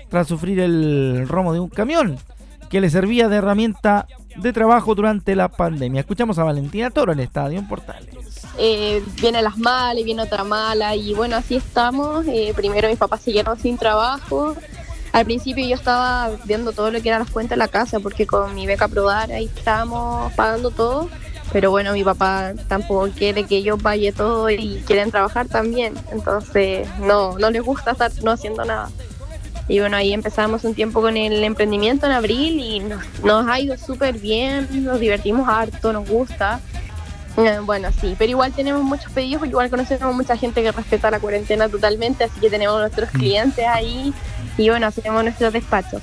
tras 0.10 0.28
sufrir 0.28 0.60
el 0.60 1.26
romo 1.30 1.54
de 1.54 1.62
un 1.62 1.70
camión 1.70 2.18
que 2.70 2.82
le 2.82 2.90
servía 2.90 3.30
de 3.30 3.38
herramienta 3.38 4.08
de 4.36 4.52
trabajo 4.52 4.94
durante 4.94 5.38
la 5.38 5.48
pandemia. 5.48 6.02
Escuchamos 6.02 6.38
a 6.38 6.44
Valentina 6.44 6.90
Toro 6.90 7.14
en 7.14 7.20
el 7.20 7.26
Estadio 7.28 7.66
Portales. 7.66 8.25
Eh, 8.58 9.04
viene 9.22 9.42
las 9.42 9.58
malas 9.58 10.04
viene 10.04 10.22
otra 10.22 10.44
mala 10.44 10.96
y 10.96 11.14
bueno, 11.14 11.36
así 11.36 11.56
estamos. 11.56 12.26
Eh, 12.28 12.54
primero 12.56 12.88
mis 12.88 12.98
papás 12.98 13.22
siguieron 13.22 13.60
sin 13.60 13.78
trabajo. 13.78 14.56
Al 15.12 15.26
principio 15.26 15.66
yo 15.66 15.76
estaba 15.76 16.30
viendo 16.46 16.74
todo 16.74 16.92
lo 16.92 17.02
que 17.02 17.10
era 17.10 17.20
las 17.20 17.30
cuentas 17.30 17.52
de 17.52 17.58
la 17.58 17.68
casa 17.68 18.00
porque 18.00 18.28
con 18.28 18.54
mi 18.54 18.68
beca 18.68 18.88
probar 18.88 19.32
ahí 19.32 19.50
estábamos 19.56 20.34
pagando 20.34 20.72
todo. 20.72 21.10
Pero 21.54 21.70
bueno, 21.72 21.94
mi 21.94 22.04
papá 22.04 22.54
tampoco 22.68 23.10
quiere 23.16 23.46
que 23.46 23.62
yo 23.64 23.78
pague 23.78 24.12
todo 24.12 24.50
y 24.50 24.84
quieren 24.86 25.12
trabajar 25.12 25.48
también. 25.48 25.94
Entonces 26.12 26.88
no, 27.00 27.38
no 27.38 27.50
les 27.50 27.62
gusta 27.62 27.92
estar 27.92 28.12
no 28.24 28.32
haciendo 28.32 28.66
nada. 28.66 28.90
Y 29.68 29.80
bueno, 29.80 29.98
ahí 29.98 30.14
empezamos 30.14 30.64
un 30.64 30.76
tiempo 30.76 31.02
con 31.02 31.18
el 31.18 31.44
emprendimiento 31.44 32.06
en 32.06 32.12
abril 32.12 32.60
y 32.60 32.80
nos, 32.82 33.02
nos 33.24 33.48
ha 33.48 33.60
ido 33.60 33.78
súper 33.78 34.20
bien, 34.20 34.68
nos 34.84 35.00
divertimos 35.00 35.48
harto, 35.48 35.92
nos 35.92 36.08
gusta. 36.08 36.60
Eh, 37.38 37.60
Bueno, 37.64 37.90
sí, 38.00 38.16
pero 38.18 38.32
igual 38.32 38.54
tenemos 38.54 38.84
muchos 38.84 39.12
pedidos, 39.12 39.40
porque 39.40 39.50
igual 39.50 39.70
conocemos 39.70 40.14
mucha 40.16 40.38
gente 40.38 40.62
que 40.64 40.72
respeta 40.72 41.12
la 41.12 41.20
cuarentena 41.20 41.68
totalmente, 41.70 42.24
así 42.24 42.40
que 42.40 42.50
tenemos 42.50 42.80
nuestros 42.80 43.10
clientes 43.10 43.66
ahí 43.68 44.14
y 44.58 44.70
bueno, 44.70 44.88
hacemos 44.88 45.24
nuestros 45.24 45.52
despachos. 45.52 46.02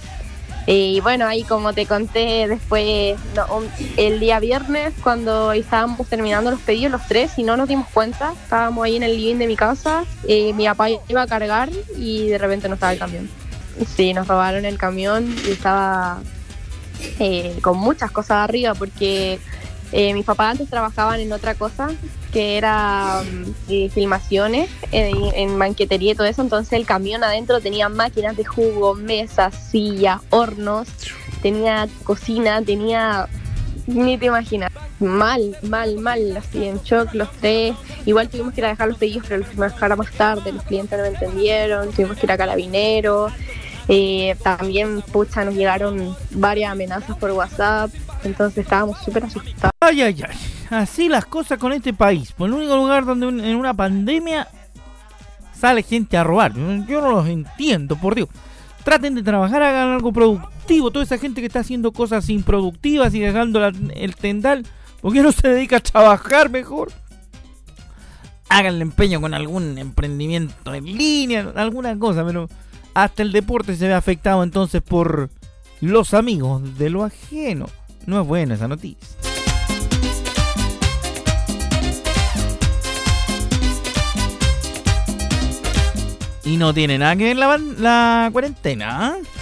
Eh, 0.66 0.92
Y 0.96 1.00
bueno, 1.00 1.26
ahí 1.26 1.42
como 1.42 1.72
te 1.72 1.86
conté 1.86 2.46
después, 2.48 3.16
no, 3.34 3.46
un- 3.56 3.68
el 3.96 4.20
día 4.20 4.38
viernes, 4.38 4.92
cuando 5.02 5.52
estábamos 5.52 6.06
terminando 6.06 6.50
los 6.52 6.60
pedidos 6.60 6.92
los 6.92 7.06
tres 7.08 7.32
y 7.38 7.42
no 7.42 7.56
nos 7.56 7.66
dimos 7.68 7.88
cuenta, 7.92 8.32
estábamos 8.44 8.84
ahí 8.84 8.96
en 8.96 9.02
el 9.02 9.16
living 9.16 9.38
de 9.38 9.46
mi 9.48 9.56
casa, 9.56 10.04
eh, 10.28 10.52
mi 10.52 10.66
papá 10.66 10.88
iba 11.08 11.22
a 11.22 11.26
cargar 11.26 11.70
y 11.96 12.28
de 12.28 12.38
repente 12.38 12.68
no 12.68 12.74
estaba 12.74 12.92
el 12.92 12.98
camión. 12.98 13.28
Sí, 13.96 14.12
nos 14.14 14.28
robaron 14.28 14.64
el 14.66 14.76
camión 14.78 15.34
y 15.46 15.50
estaba 15.52 16.20
eh, 17.18 17.56
con 17.62 17.78
muchas 17.78 18.10
cosas 18.12 18.36
arriba 18.48 18.74
porque 18.74 19.40
eh, 19.92 20.14
mis 20.14 20.24
papás 20.24 20.52
antes 20.52 20.68
trabajaban 20.68 21.20
en 21.20 21.32
otra 21.32 21.54
cosa 21.54 21.90
que 22.32 22.56
era 22.56 23.22
mm, 23.22 23.54
eh, 23.68 23.90
filmaciones 23.90 24.70
en, 24.90 25.16
en 25.34 25.58
banquetería 25.58 26.12
y 26.12 26.14
todo 26.14 26.26
eso, 26.26 26.42
entonces 26.42 26.72
el 26.72 26.86
camión 26.86 27.22
adentro 27.22 27.60
tenía 27.60 27.88
máquinas 27.88 28.36
de 28.36 28.44
jugo, 28.44 28.94
mesas, 28.94 29.54
sillas, 29.70 30.20
hornos, 30.30 30.88
tenía 31.42 31.88
cocina, 32.04 32.62
tenía 32.62 33.28
ni 33.86 34.18
te 34.18 34.26
imaginas. 34.26 34.70
Mal, 35.00 35.56
mal, 35.62 35.98
mal, 35.98 36.36
así 36.36 36.64
en 36.64 36.80
shock 36.82 37.12
los 37.14 37.30
tres. 37.32 37.74
Igual 38.06 38.28
tuvimos 38.28 38.54
que 38.54 38.60
ir 38.60 38.66
a 38.66 38.68
dejar 38.68 38.88
los 38.88 38.98
pedidos, 38.98 39.24
pero 39.26 39.38
los 39.38 39.48
tuvimos 39.48 39.72
que 39.72 39.74
dejar 39.74 39.96
más 39.96 40.12
tarde, 40.12 40.52
los 40.52 40.62
clientes 40.62 40.96
no 40.96 41.04
me 41.04 41.10
entendieron, 41.10 41.90
tuvimos 41.90 42.16
que 42.16 42.26
ir 42.26 42.32
a 42.32 42.38
carabineros. 42.38 43.32
Eh, 43.88 44.36
también, 44.42 45.02
pucha, 45.02 45.44
nos 45.44 45.54
llegaron 45.54 46.16
varias 46.30 46.70
amenazas 46.70 47.16
por 47.18 47.32
WhatsApp, 47.32 47.90
entonces 48.24 48.58
estábamos 48.58 48.98
súper 49.02 49.24
asustados. 49.24 49.72
Ay, 49.80 50.02
ay, 50.02 50.22
ay. 50.28 50.36
Así 50.70 51.08
las 51.08 51.26
cosas 51.26 51.58
con 51.58 51.72
este 51.72 51.92
país. 51.92 52.32
Por 52.32 52.48
el 52.48 52.54
único 52.54 52.76
lugar 52.76 53.04
donde 53.04 53.26
en 53.28 53.56
una 53.56 53.74
pandemia 53.74 54.48
sale 55.58 55.82
gente 55.82 56.16
a 56.16 56.24
robar. 56.24 56.52
Yo 56.86 57.00
no 57.00 57.10
los 57.10 57.28
entiendo, 57.28 57.96
por 57.96 58.14
Dios. 58.14 58.28
Traten 58.84 59.14
de 59.14 59.22
trabajar, 59.22 59.62
hagan 59.62 59.90
algo 59.90 60.12
productivo. 60.12 60.90
Toda 60.90 61.04
esa 61.04 61.18
gente 61.18 61.40
que 61.40 61.46
está 61.46 61.60
haciendo 61.60 61.92
cosas 61.92 62.28
improductivas 62.28 63.14
y 63.14 63.20
dejando 63.20 63.60
la- 63.60 63.72
el 63.94 64.16
tendal, 64.16 64.66
¿por 65.00 65.12
qué 65.12 65.22
no 65.22 65.30
se 65.30 65.48
dedica 65.48 65.76
a 65.76 65.80
trabajar 65.80 66.50
mejor? 66.50 66.90
Háganle 68.48 68.82
empeño 68.82 69.20
con 69.20 69.34
algún 69.34 69.78
emprendimiento 69.78 70.74
en 70.74 70.84
línea, 70.84 71.52
alguna 71.54 71.98
cosa, 71.98 72.24
pero 72.24 72.48
hasta 72.92 73.22
el 73.22 73.32
deporte 73.32 73.76
se 73.76 73.86
ve 73.88 73.94
afectado 73.94 74.42
entonces 74.42 74.82
por 74.82 75.30
los 75.80 76.12
amigos 76.12 76.76
de 76.78 76.90
lo 76.90 77.04
ajeno. 77.04 77.66
No 78.06 78.20
es 78.20 78.26
buena 78.26 78.54
esa 78.54 78.68
noticia. 78.68 78.96
Y 86.44 86.56
no 86.56 86.74
tiene 86.74 86.98
nada 86.98 87.16
que 87.16 87.24
ver 87.24 87.36
la, 87.36 87.56
la 87.56 88.28
cuarentena. 88.32 89.06
¿ah? 89.06 89.41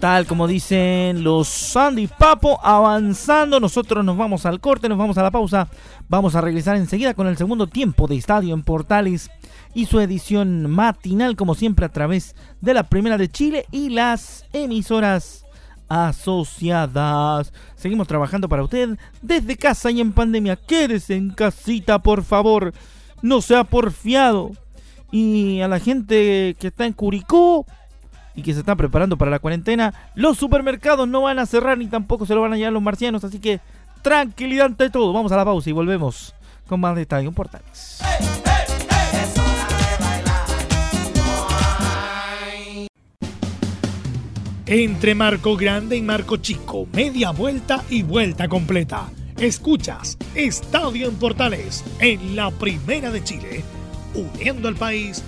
Tal 0.00 0.26
como 0.26 0.46
dicen 0.46 1.24
los 1.24 1.48
Sandy 1.48 2.08
Papo, 2.08 2.60
avanzando. 2.62 3.58
Nosotros 3.58 4.04
nos 4.04 4.16
vamos 4.16 4.44
al 4.44 4.60
corte, 4.60 4.88
nos 4.88 4.98
vamos 4.98 5.16
a 5.16 5.22
la 5.22 5.30
pausa. 5.30 5.68
Vamos 6.08 6.34
a 6.34 6.42
regresar 6.42 6.76
enseguida 6.76 7.14
con 7.14 7.26
el 7.26 7.38
segundo 7.38 7.66
tiempo 7.66 8.06
de 8.06 8.16
Estadio 8.16 8.54
en 8.54 8.62
Portales 8.62 9.30
y 9.72 9.86
su 9.86 10.00
edición 10.00 10.70
matinal, 10.70 11.36
como 11.36 11.54
siempre, 11.54 11.86
a 11.86 11.88
través 11.88 12.36
de 12.60 12.74
la 12.74 12.82
Primera 12.84 13.16
de 13.16 13.28
Chile 13.28 13.66
y 13.70 13.88
las 13.88 14.44
emisoras 14.52 15.46
asociadas. 15.88 17.52
Seguimos 17.76 18.06
trabajando 18.06 18.48
para 18.48 18.64
usted 18.64 18.98
desde 19.22 19.56
casa 19.56 19.90
y 19.90 20.00
en 20.00 20.12
pandemia. 20.12 20.56
Quédese 20.56 21.16
en 21.16 21.30
casita, 21.30 21.98
por 22.00 22.24
favor. 22.24 22.74
No 23.22 23.40
sea 23.40 23.64
porfiado. 23.64 24.52
Y 25.10 25.60
a 25.60 25.68
la 25.68 25.78
gente 25.78 26.56
que 26.58 26.66
está 26.66 26.84
en 26.84 26.92
Curicó 26.92 27.64
y 28.34 28.42
que 28.42 28.52
se 28.52 28.60
está 28.60 28.74
preparando 28.76 29.16
para 29.16 29.30
la 29.30 29.38
cuarentena, 29.38 29.94
los 30.14 30.36
supermercados 30.36 31.08
no 31.08 31.22
van 31.22 31.38
a 31.38 31.46
cerrar 31.46 31.78
ni 31.78 31.86
tampoco 31.86 32.26
se 32.26 32.34
lo 32.34 32.40
van 32.40 32.52
a 32.52 32.56
llevar 32.56 32.72
los 32.72 32.82
marcianos. 32.82 33.24
Así 33.24 33.38
que 33.38 33.60
tranquilidad 34.02 34.66
ante 34.66 34.90
todo. 34.90 35.12
Vamos 35.12 35.32
a 35.32 35.36
la 35.36 35.44
pausa 35.44 35.70
y 35.70 35.72
volvemos 35.72 36.34
con 36.66 36.80
más 36.80 36.96
de 36.96 37.02
Estadio 37.02 37.28
en 37.28 37.34
Portales. 37.34 38.00
Entre 44.66 45.14
Marco 45.14 45.56
Grande 45.56 45.94
y 45.96 46.02
Marco 46.02 46.38
Chico, 46.38 46.88
media 46.92 47.32
vuelta 47.32 47.84
y 47.90 48.02
vuelta 48.02 48.48
completa. 48.48 49.10
Escuchas 49.38 50.16
Estadio 50.34 51.08
en 51.08 51.16
Portales 51.16 51.84
en 51.98 52.34
la 52.34 52.50
Primera 52.50 53.10
de 53.10 53.22
Chile, 53.22 53.62
uniendo 54.14 54.68
al 54.68 54.76
país 54.76 55.22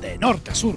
de 0.00 0.18
norte 0.18 0.50
a 0.50 0.54
sur. 0.56 0.76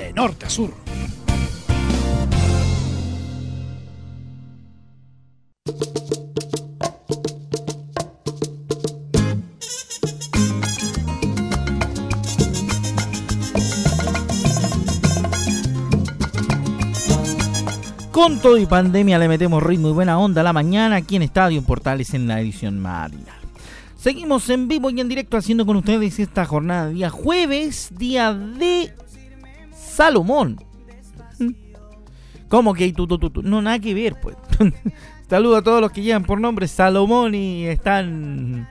de 0.00 0.12
norte 0.12 0.46
a 0.46 0.50
sur. 0.50 0.70
Con 18.10 18.38
todo 18.40 18.58
y 18.58 18.66
pandemia 18.66 19.18
le 19.18 19.28
metemos 19.28 19.62
ritmo 19.62 19.88
y 19.88 19.92
buena 19.92 20.18
onda 20.18 20.42
a 20.42 20.44
la 20.44 20.52
mañana 20.52 20.96
aquí 20.96 21.16
en 21.16 21.22
Estadio 21.22 21.62
Portales 21.62 22.12
en 22.14 22.26
la 22.28 22.40
edición 22.40 22.78
matinal. 22.78 23.40
Seguimos 23.96 24.48
en 24.48 24.66
vivo 24.66 24.90
y 24.90 25.00
en 25.00 25.08
directo 25.08 25.36
haciendo 25.36 25.66
con 25.66 25.76
ustedes 25.76 26.18
esta 26.18 26.46
jornada 26.46 26.86
de 26.86 26.94
día 26.94 27.10
jueves, 27.10 27.90
día 27.96 28.32
de 28.32 28.94
Salomón. 29.90 30.62
¿Cómo 32.48 32.74
que 32.74 32.92
tú, 32.92 33.06
tú, 33.06 33.18
tú, 33.18 33.42
No, 33.42 33.62
nada 33.62 33.78
que 33.78 33.94
ver, 33.94 34.16
pues. 34.20 34.36
Saludo 35.28 35.56
a 35.56 35.62
todos 35.62 35.80
los 35.80 35.92
que 35.92 36.02
llevan 36.02 36.24
por 36.24 36.40
nombre 36.40 36.66
Salomón 36.66 37.34
y 37.34 37.66
están 37.66 38.68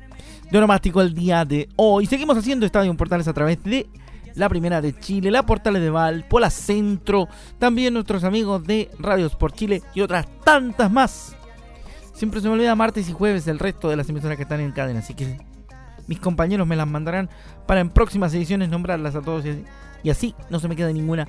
de 0.52 0.58
onomástico 0.58 1.02
el 1.02 1.14
día 1.14 1.46
de 1.46 1.70
hoy. 1.78 2.06
Seguimos 2.06 2.38
haciendo 2.38 2.66
Estadio 2.66 2.94
Portales 2.98 3.28
a 3.28 3.34
través 3.34 3.64
de 3.64 3.88
la 4.36 4.50
primera 4.50 4.82
de 4.82 4.98
Chile, 4.98 5.32
la 5.32 5.46
Portales 5.46 5.82
de 5.82 5.90
Val, 5.90 6.26
Pola 6.28 6.50
Centro, 6.50 7.28
también 7.58 7.94
nuestros 7.94 8.24
amigos 8.24 8.66
de 8.66 8.90
Radios 9.00 9.36
por 9.36 9.54
Chile 9.54 9.82
y 9.94 10.02
otras 10.02 10.28
tantas 10.44 10.92
más. 10.92 11.36
Siempre 12.14 12.42
se 12.42 12.48
me 12.48 12.56
olvida 12.56 12.76
martes 12.76 13.08
y 13.08 13.14
jueves 13.14 13.48
el 13.48 13.60
resto 13.60 13.90
de 13.90 13.96
las 13.96 14.10
emisoras 14.10 14.36
que 14.36 14.44
están 14.44 14.60
en 14.60 14.72
cadena, 14.72 15.00
así 15.00 15.14
que 15.14 15.38
mis 16.08 16.20
compañeros 16.20 16.68
me 16.68 16.76
las 16.76 16.88
mandarán 16.88 17.30
para 17.66 17.80
en 17.80 17.90
próximas 17.90 18.34
ediciones 18.34 18.68
nombrarlas 18.68 19.16
a 19.16 19.22
todos 19.22 19.46
y 19.46 19.50
así, 19.50 19.64
no 20.50 20.59
se 20.59 20.68
me 20.68 20.75
queda 20.75 20.92
ninguna 20.92 21.27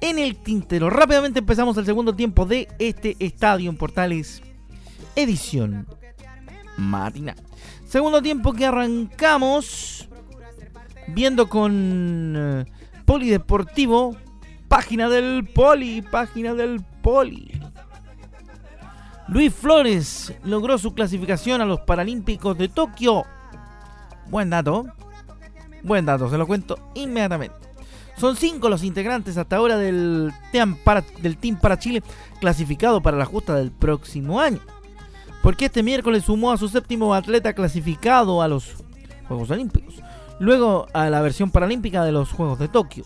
en 0.00 0.18
el 0.18 0.36
tintero. 0.36 0.90
Rápidamente 0.90 1.40
empezamos 1.40 1.76
el 1.76 1.86
segundo 1.86 2.14
tiempo 2.14 2.46
de 2.46 2.68
este 2.78 3.16
estadio 3.18 3.70
en 3.70 3.76
Portales, 3.76 4.42
edición 5.14 5.86
matinal. 6.76 7.36
Segundo 7.86 8.20
tiempo 8.22 8.52
que 8.52 8.66
arrancamos 8.66 10.08
viendo 11.08 11.48
con 11.48 12.34
eh, 12.36 12.64
Polideportivo, 13.04 14.16
página 14.68 15.08
del 15.08 15.44
Poli, 15.44 16.02
página 16.02 16.54
del 16.54 16.84
Poli. 17.02 17.60
Luis 19.28 19.52
Flores 19.52 20.34
logró 20.44 20.78
su 20.78 20.94
clasificación 20.94 21.60
a 21.60 21.64
los 21.64 21.80
Paralímpicos 21.80 22.56
de 22.58 22.68
Tokio. 22.68 23.24
Buen 24.28 24.50
dato. 24.50 24.86
Buen 25.82 26.04
dato, 26.04 26.28
se 26.28 26.38
lo 26.38 26.46
cuento 26.46 26.90
inmediatamente. 26.94 27.65
Son 28.18 28.36
cinco 28.36 28.68
los 28.68 28.82
integrantes 28.82 29.36
hasta 29.36 29.56
ahora 29.56 29.76
del 29.76 30.32
Team 30.52 30.76
para, 30.82 31.02
del 31.20 31.36
team 31.36 31.58
para 31.58 31.78
Chile 31.78 32.02
clasificado 32.40 33.02
para 33.02 33.16
la 33.16 33.24
justa 33.24 33.54
del 33.54 33.70
próximo 33.70 34.40
año. 34.40 34.60
Porque 35.42 35.66
este 35.66 35.82
miércoles 35.82 36.24
sumó 36.24 36.50
a 36.50 36.56
su 36.56 36.68
séptimo 36.68 37.14
atleta 37.14 37.52
clasificado 37.52 38.42
a 38.42 38.48
los 38.48 38.76
Juegos 39.28 39.50
Olímpicos 39.50 40.02
luego 40.38 40.86
a 40.92 41.08
la 41.10 41.20
versión 41.20 41.50
paralímpica 41.50 42.04
de 42.04 42.12
los 42.12 42.32
Juegos 42.32 42.58
de 42.58 42.68
Tokio. 42.68 43.04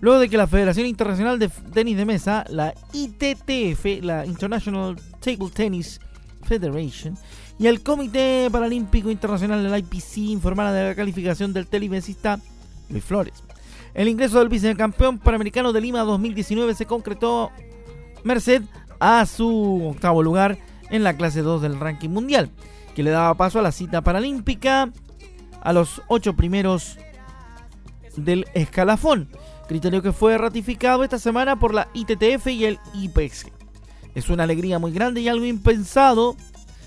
Luego 0.00 0.18
de 0.18 0.28
que 0.28 0.36
la 0.36 0.48
Federación 0.48 0.86
Internacional 0.86 1.38
de 1.38 1.48
Tenis 1.48 1.96
de 1.96 2.04
Mesa, 2.04 2.44
la 2.48 2.74
ITTF, 2.92 4.02
la 4.02 4.26
International 4.26 4.96
Table 5.20 5.50
Tennis 5.54 6.00
Federation, 6.42 7.16
y 7.58 7.68
el 7.68 7.82
Comité 7.82 8.48
Paralímpico 8.50 9.10
Internacional 9.10 9.62
del 9.62 9.78
IPC 9.78 10.18
informaron 10.18 10.74
de 10.74 10.88
la 10.88 10.94
calificación 10.96 11.52
del 11.52 11.68
telemesista 11.68 12.40
Luis 12.88 13.04
Flores. 13.04 13.44
El 13.94 14.08
ingreso 14.08 14.38
del 14.38 14.48
vicecampeón 14.48 15.18
panamericano 15.18 15.72
de 15.72 15.80
Lima 15.80 16.00
2019 16.00 16.74
se 16.74 16.86
concretó 16.86 17.50
merced 18.24 18.62
a 19.00 19.26
su 19.26 19.88
octavo 19.90 20.22
lugar 20.22 20.58
en 20.90 21.02
la 21.02 21.16
clase 21.16 21.42
2 21.42 21.60
del 21.60 21.78
ranking 21.78 22.08
mundial, 22.08 22.50
que 22.94 23.02
le 23.02 23.10
daba 23.10 23.34
paso 23.34 23.58
a 23.58 23.62
la 23.62 23.72
cita 23.72 24.02
paralímpica 24.02 24.90
a 25.60 25.72
los 25.72 26.02
ocho 26.08 26.34
primeros 26.34 26.98
del 28.16 28.46
escalafón, 28.54 29.28
criterio 29.68 30.02
que 30.02 30.12
fue 30.12 30.38
ratificado 30.38 31.04
esta 31.04 31.18
semana 31.18 31.58
por 31.58 31.74
la 31.74 31.88
ITTF 31.94 32.46
y 32.48 32.64
el 32.64 32.78
IPEX. 32.94 33.46
Es 34.14 34.28
una 34.28 34.44
alegría 34.44 34.78
muy 34.78 34.92
grande 34.92 35.20
y 35.20 35.28
algo 35.28 35.44
impensado 35.44 36.36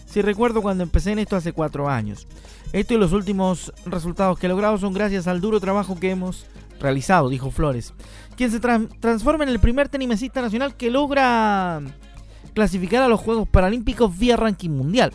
si 0.05 0.21
recuerdo 0.21 0.61
cuando 0.61 0.83
empecé 0.83 1.11
en 1.11 1.19
esto 1.19 1.35
hace 1.35 1.53
cuatro 1.53 1.89
años. 1.89 2.27
Esto 2.73 2.93
y 2.93 2.97
los 2.97 3.13
últimos 3.13 3.73
resultados 3.85 4.37
que 4.37 4.45
he 4.45 4.49
logrado 4.49 4.77
son 4.77 4.93
gracias 4.93 5.27
al 5.27 5.41
duro 5.41 5.59
trabajo 5.59 5.99
que 5.99 6.11
hemos 6.11 6.45
realizado, 6.79 7.29
dijo 7.29 7.51
Flores, 7.51 7.93
quien 8.35 8.51
se 8.51 8.59
transforma 8.59 9.43
en 9.43 9.49
el 9.49 9.59
primer 9.59 9.89
tenimesista 9.89 10.41
nacional 10.41 10.75
que 10.75 10.91
logra 10.91 11.81
clasificar 12.53 13.03
a 13.03 13.07
los 13.07 13.19
Juegos 13.19 13.47
Paralímpicos 13.47 14.17
vía 14.17 14.37
ranking 14.37 14.69
mundial. 14.69 15.13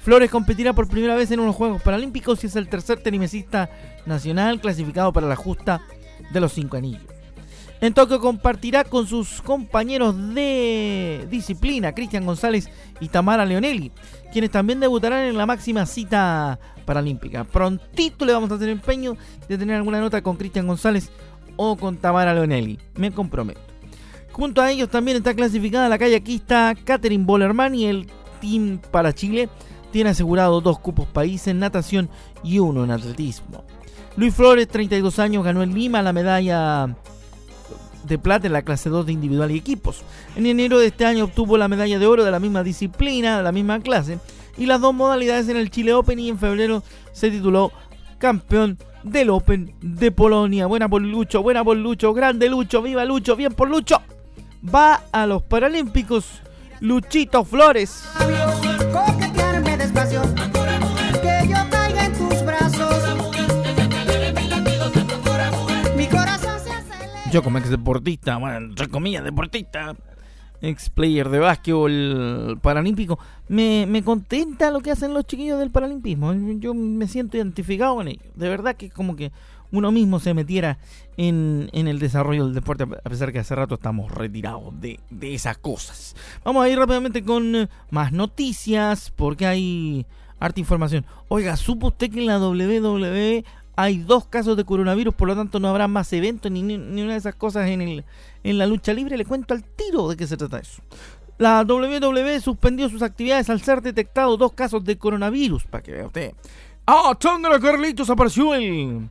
Flores 0.00 0.30
competirá 0.30 0.72
por 0.72 0.88
primera 0.88 1.14
vez 1.14 1.30
en 1.30 1.40
unos 1.40 1.56
Juegos 1.56 1.82
Paralímpicos 1.82 2.42
y 2.42 2.46
es 2.46 2.56
el 2.56 2.68
tercer 2.68 3.02
tenimesista 3.02 3.70
nacional 4.06 4.60
clasificado 4.60 5.12
para 5.12 5.26
la 5.26 5.36
justa 5.36 5.82
de 6.32 6.40
los 6.40 6.52
cinco 6.52 6.76
anillos. 6.76 7.02
En 7.80 7.94
Tokio 7.94 8.20
compartirá 8.20 8.84
con 8.84 9.06
sus 9.06 9.40
compañeros 9.40 10.34
de 10.34 11.26
disciplina, 11.30 11.94
Cristian 11.94 12.26
González 12.26 12.68
y 13.00 13.08
Tamara 13.08 13.46
Leonelli, 13.46 13.90
quienes 14.32 14.50
también 14.50 14.80
debutarán 14.80 15.24
en 15.24 15.36
la 15.36 15.46
máxima 15.46 15.86
cita 15.86 16.58
paralímpica. 16.84 17.44
Prontito 17.44 18.24
le 18.24 18.32
vamos 18.32 18.50
a 18.50 18.54
hacer 18.54 18.68
empeño 18.68 19.16
de 19.48 19.58
tener 19.58 19.76
alguna 19.76 20.00
nota 20.00 20.22
con 20.22 20.36
Cristian 20.36 20.66
González 20.66 21.10
o 21.56 21.76
con 21.76 21.96
Tamara 21.96 22.34
Leonelli. 22.34 22.78
Me 22.96 23.12
comprometo. 23.12 23.60
Junto 24.32 24.62
a 24.62 24.70
ellos 24.70 24.88
también 24.88 25.16
está 25.16 25.34
clasificada 25.34 25.88
la 25.88 25.98
kayakista 25.98 26.74
Catherine 26.84 27.24
Bollerman 27.24 27.74
y 27.74 27.86
el 27.86 28.06
Team 28.40 28.80
para 28.90 29.12
Chile 29.12 29.48
tiene 29.90 30.10
asegurado 30.10 30.60
dos 30.60 30.78
cupos 30.78 31.08
país 31.08 31.46
en 31.46 31.58
natación 31.58 32.08
y 32.42 32.58
uno 32.58 32.84
en 32.84 32.90
atletismo. 32.92 33.64
Luis 34.16 34.34
Flores, 34.34 34.68
32 34.68 35.18
años, 35.18 35.44
ganó 35.44 35.62
en 35.62 35.74
Lima 35.74 36.02
la 36.02 36.12
medalla 36.12 36.96
de 38.10 38.18
plata 38.18 38.46
en 38.46 38.52
la 38.52 38.62
clase 38.62 38.90
2 38.90 39.06
de 39.06 39.12
individual 39.12 39.50
y 39.50 39.56
equipos. 39.56 40.02
En 40.36 40.44
enero 40.44 40.78
de 40.78 40.88
este 40.88 41.06
año 41.06 41.24
obtuvo 41.24 41.56
la 41.56 41.68
medalla 41.68 41.98
de 41.98 42.06
oro 42.06 42.24
de 42.24 42.30
la 42.30 42.40
misma 42.40 42.62
disciplina, 42.62 43.38
de 43.38 43.42
la 43.42 43.52
misma 43.52 43.80
clase, 43.80 44.18
y 44.58 44.66
las 44.66 44.80
dos 44.80 44.92
modalidades 44.92 45.48
en 45.48 45.56
el 45.56 45.70
Chile 45.70 45.94
Open 45.94 46.18
y 46.18 46.28
en 46.28 46.38
febrero 46.38 46.82
se 47.12 47.30
tituló 47.30 47.72
campeón 48.18 48.76
del 49.02 49.30
Open 49.30 49.74
de 49.80 50.10
Polonia. 50.10 50.66
Buena 50.66 50.88
por 50.88 51.00
Lucho, 51.00 51.42
buena 51.42 51.64
por 51.64 51.76
Lucho, 51.76 52.12
grande 52.12 52.50
Lucho, 52.50 52.82
viva 52.82 53.04
Lucho, 53.06 53.36
bien 53.36 53.54
por 53.54 53.70
Lucho. 53.70 54.02
Va 54.62 55.04
a 55.12 55.26
los 55.26 55.42
Paralímpicos 55.42 56.26
Luchito 56.80 57.44
Flores. 57.44 58.04
Yo 67.30 67.42
como 67.44 67.58
ex 67.58 67.70
deportista, 67.70 68.36
bueno, 68.38 68.56
entre 68.56 68.88
comillas 68.88 69.22
deportista, 69.22 69.94
ex 70.60 70.90
player 70.90 71.28
de 71.28 71.38
básquetbol 71.38 72.58
paralímpico, 72.60 73.18
me, 73.48 73.86
me 73.86 74.02
contenta 74.02 74.70
lo 74.70 74.80
que 74.80 74.90
hacen 74.90 75.14
los 75.14 75.26
chiquillos 75.26 75.58
del 75.60 75.70
paralimpismo. 75.70 76.32
Yo 76.58 76.74
me 76.74 77.06
siento 77.06 77.36
identificado 77.36 77.94
con 77.94 78.08
ellos. 78.08 78.24
De 78.34 78.48
verdad 78.48 78.74
que 78.74 78.86
es 78.86 78.92
como 78.92 79.14
que 79.14 79.30
uno 79.70 79.92
mismo 79.92 80.18
se 80.18 80.34
metiera 80.34 80.78
en, 81.16 81.70
en, 81.72 81.86
el 81.86 82.00
desarrollo 82.00 82.46
del 82.46 82.54
deporte, 82.54 82.82
a 82.82 83.08
pesar 83.08 83.32
que 83.32 83.38
hace 83.38 83.54
rato 83.54 83.76
estamos 83.76 84.10
retirados 84.10 84.80
de, 84.80 84.98
de 85.10 85.34
esas 85.34 85.56
cosas. 85.58 86.16
Vamos 86.44 86.64
a 86.64 86.68
ir 86.68 86.78
rápidamente 86.78 87.22
con 87.22 87.68
más 87.90 88.12
noticias, 88.12 89.12
porque 89.14 89.46
hay 89.46 90.06
harta 90.40 90.58
información. 90.58 91.06
Oiga, 91.28 91.56
¿supo 91.56 91.88
usted 91.88 92.10
que 92.10 92.18
en 92.18 92.26
la 92.26 92.40
WWE 92.40 93.44
hay 93.82 93.98
dos 93.98 94.26
casos 94.26 94.56
de 94.56 94.64
coronavirus, 94.64 95.14
por 95.14 95.28
lo 95.28 95.36
tanto 95.36 95.60
no 95.60 95.68
habrá 95.68 95.88
más 95.88 96.12
eventos 96.12 96.50
ni, 96.50 96.62
ni, 96.62 96.74
una 96.74 97.12
de 97.12 97.18
esas 97.18 97.34
cosas 97.34 97.68
en, 97.68 97.80
el, 97.80 98.04
en 98.42 98.58
la 98.58 98.66
lucha 98.66 98.92
libre? 98.92 99.16
Le 99.16 99.24
cuento 99.24 99.54
al 99.54 99.64
tiro 99.64 100.08
de 100.08 100.16
qué 100.16 100.26
se 100.26 100.36
trata 100.36 100.58
eso. 100.58 100.82
La 101.38 101.62
WWE 101.62 102.40
suspendió 102.40 102.88
sus 102.88 103.02
actividades 103.02 103.48
al 103.48 103.62
ser 103.62 103.80
detectados 103.80 104.38
dos 104.38 104.52
casos 104.52 104.84
de 104.84 104.98
coronavirus, 104.98 105.64
para 105.64 105.82
que 105.82 105.92
vea 105.92 106.06
usted. 106.06 106.34
¡Ah, 106.86 107.16
Chandra 107.18 107.58
Carlitos 107.58 108.10
apareció 108.10 108.54
el 108.54 109.08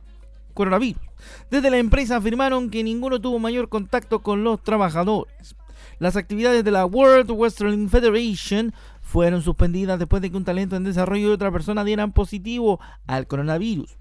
coronavirus! 0.54 1.02
Desde 1.50 1.70
la 1.70 1.78
empresa 1.78 2.16
afirmaron 2.16 2.70
que 2.70 2.84
ninguno 2.84 3.20
tuvo 3.20 3.38
mayor 3.38 3.68
contacto 3.68 4.20
con 4.20 4.44
los 4.44 4.62
trabajadores. 4.62 5.56
Las 5.98 6.16
actividades 6.16 6.64
de 6.64 6.70
la 6.70 6.86
World 6.86 7.30
Wrestling 7.30 7.88
Federation 7.88 8.72
fueron 9.02 9.42
suspendidas 9.42 9.98
después 9.98 10.22
de 10.22 10.30
que 10.30 10.36
un 10.36 10.44
talento 10.44 10.76
en 10.76 10.84
desarrollo 10.84 11.28
y 11.28 11.32
otra 11.32 11.50
persona 11.50 11.84
dieran 11.84 12.12
positivo 12.12 12.80
al 13.06 13.26
coronavirus. 13.26 13.96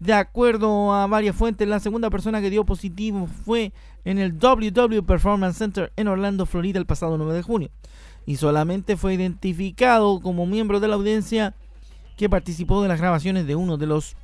De 0.00 0.12
acuerdo 0.12 0.92
a 0.92 1.06
varias 1.08 1.34
fuentes, 1.34 1.66
la 1.66 1.80
segunda 1.80 2.08
persona 2.08 2.40
que 2.40 2.50
dio 2.50 2.64
positivo 2.64 3.28
fue 3.44 3.72
en 4.04 4.18
el 4.18 4.38
WW 4.38 5.02
Performance 5.04 5.58
Center 5.58 5.92
en 5.96 6.06
Orlando, 6.06 6.46
Florida, 6.46 6.78
el 6.78 6.86
pasado 6.86 7.18
9 7.18 7.34
de 7.34 7.42
junio. 7.42 7.70
Y 8.24 8.36
solamente 8.36 8.96
fue 8.96 9.14
identificado 9.14 10.20
como 10.20 10.46
miembro 10.46 10.78
de 10.78 10.88
la 10.88 10.94
audiencia 10.94 11.54
que 12.16 12.28
participó 12.28 12.82
de 12.82 12.88
las 12.88 13.00
grabaciones 13.00 13.46
de 13.46 13.56
uno 13.56 13.76
de 13.76 13.86
los 13.86 14.16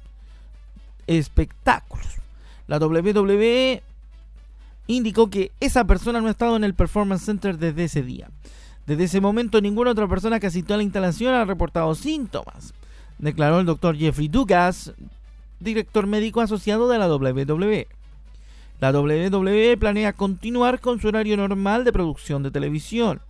espectáculos. 1.07 2.07
La 2.67 2.79
WWE 2.79 3.83
indicó 4.87 5.29
que 5.29 5.51
esa 5.61 5.85
persona 5.85 6.21
no 6.21 6.29
ha 6.29 6.33
estado 6.33 6.57
en 6.57 6.65
el 6.65 6.75
Performance 6.75 7.25
Center 7.25 7.59
desde 7.59 7.85
ese 7.85 8.03
día. 8.03 8.31
Desde 8.87 9.05
ese 9.05 9.21
momento, 9.21 9.61
ninguna 9.61 9.93
otra 9.93 10.07
persona 10.07 10.39
que 10.39 10.47
asistió 10.47 10.75
a 10.75 10.79
la 10.79 10.85
instalación 10.85 11.35
ha 11.35 11.45
reportado 11.45 11.95
síntomas, 11.95 12.75
declaró 13.19 13.61
el 13.61 13.67
doctor 13.67 13.97
Jeffrey 13.97 14.29
Dugas, 14.29 14.93
director 15.61 16.07
médico 16.07 16.41
asociado 16.41 16.89
de 16.89 16.99
la 16.99 17.09
WWE. 17.09 17.89
La 18.81 18.91
WWE 18.91 19.77
planea 19.77 20.13
continuar 20.13 20.81
con 20.81 21.01
su 21.01 21.09
horario 21.09 21.37
normal 21.37 21.85
de 21.85 21.93
producción 21.93 22.43
de 22.43 22.51
televisión. 22.51 23.21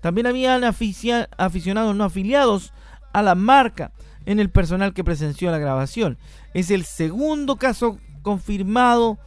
También 0.00 0.26
habían 0.26 0.64
aficionados 0.64 1.94
no 1.94 2.04
afiliados 2.04 2.72
a 3.12 3.22
la 3.22 3.34
marca 3.34 3.92
en 4.26 4.40
el 4.40 4.50
personal 4.50 4.94
que 4.94 5.04
presenció 5.04 5.50
la 5.50 5.58
grabación. 5.58 6.18
Es 6.54 6.70
el 6.70 6.84
segundo 6.84 7.56
caso 7.56 7.98
confirmado 8.22 9.18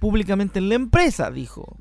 públicamente 0.00 0.58
en 0.58 0.68
la 0.68 0.74
empresa, 0.74 1.30
dijo 1.30 1.76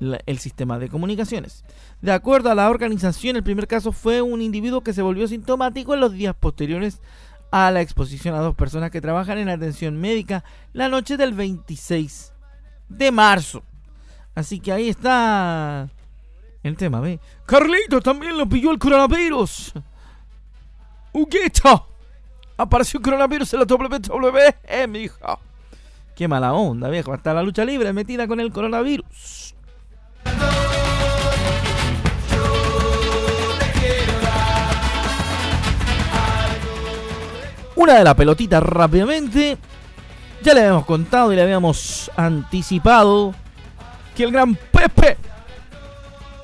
el 0.00 0.38
sistema 0.38 0.78
de 0.78 0.88
comunicaciones. 0.88 1.64
De 2.00 2.12
acuerdo 2.12 2.50
a 2.50 2.54
la 2.54 2.70
organización, 2.70 3.36
el 3.36 3.42
primer 3.42 3.66
caso 3.66 3.90
fue 3.92 4.22
un 4.22 4.42
individuo 4.42 4.82
que 4.82 4.92
se 4.92 5.02
volvió 5.02 5.26
sintomático 5.26 5.94
en 5.94 6.00
los 6.00 6.12
días 6.12 6.36
posteriores 6.38 7.00
a 7.50 7.70
la 7.70 7.80
exposición 7.80 8.34
a 8.34 8.40
dos 8.40 8.54
personas 8.54 8.90
que 8.90 9.00
trabajan 9.00 9.38
en 9.38 9.48
atención 9.48 9.98
médica 10.00 10.44
la 10.72 10.88
noche 10.88 11.16
del 11.16 11.32
26 11.32 12.32
de 12.88 13.10
marzo. 13.10 13.62
Así 14.34 14.60
que 14.60 14.72
ahí 14.72 14.88
está 14.88 15.88
el 16.62 16.76
tema, 16.76 17.00
¿ve? 17.00 17.20
Carlito 17.46 18.00
también 18.00 18.36
lo 18.36 18.48
pilló 18.48 18.70
el 18.70 18.78
coronavirus. 18.78 19.72
Huguito. 21.12 21.86
Apareció 22.56 22.98
el 22.98 23.04
coronavirus 23.04 23.54
en 23.54 23.60
la 23.60 23.66
WWE, 23.66 24.86
mi 24.88 24.98
hija. 25.00 25.38
Qué 26.14 26.26
mala 26.26 26.52
onda, 26.52 26.88
viejo. 26.88 27.12
Hasta 27.12 27.32
la 27.32 27.42
lucha 27.42 27.64
libre 27.64 27.92
metida 27.92 28.26
con 28.26 28.40
el 28.40 28.52
coronavirus. 28.52 29.54
Una 37.78 37.94
de 37.94 38.02
la 38.02 38.14
pelotita 38.16 38.58
rápidamente. 38.58 39.56
Ya 40.42 40.52
le 40.52 40.62
habíamos 40.62 40.84
contado 40.84 41.32
y 41.32 41.36
le 41.36 41.42
habíamos 41.42 42.10
anticipado 42.16 43.36
que 44.16 44.24
el 44.24 44.32
gran 44.32 44.56
Pepe. 44.56 45.16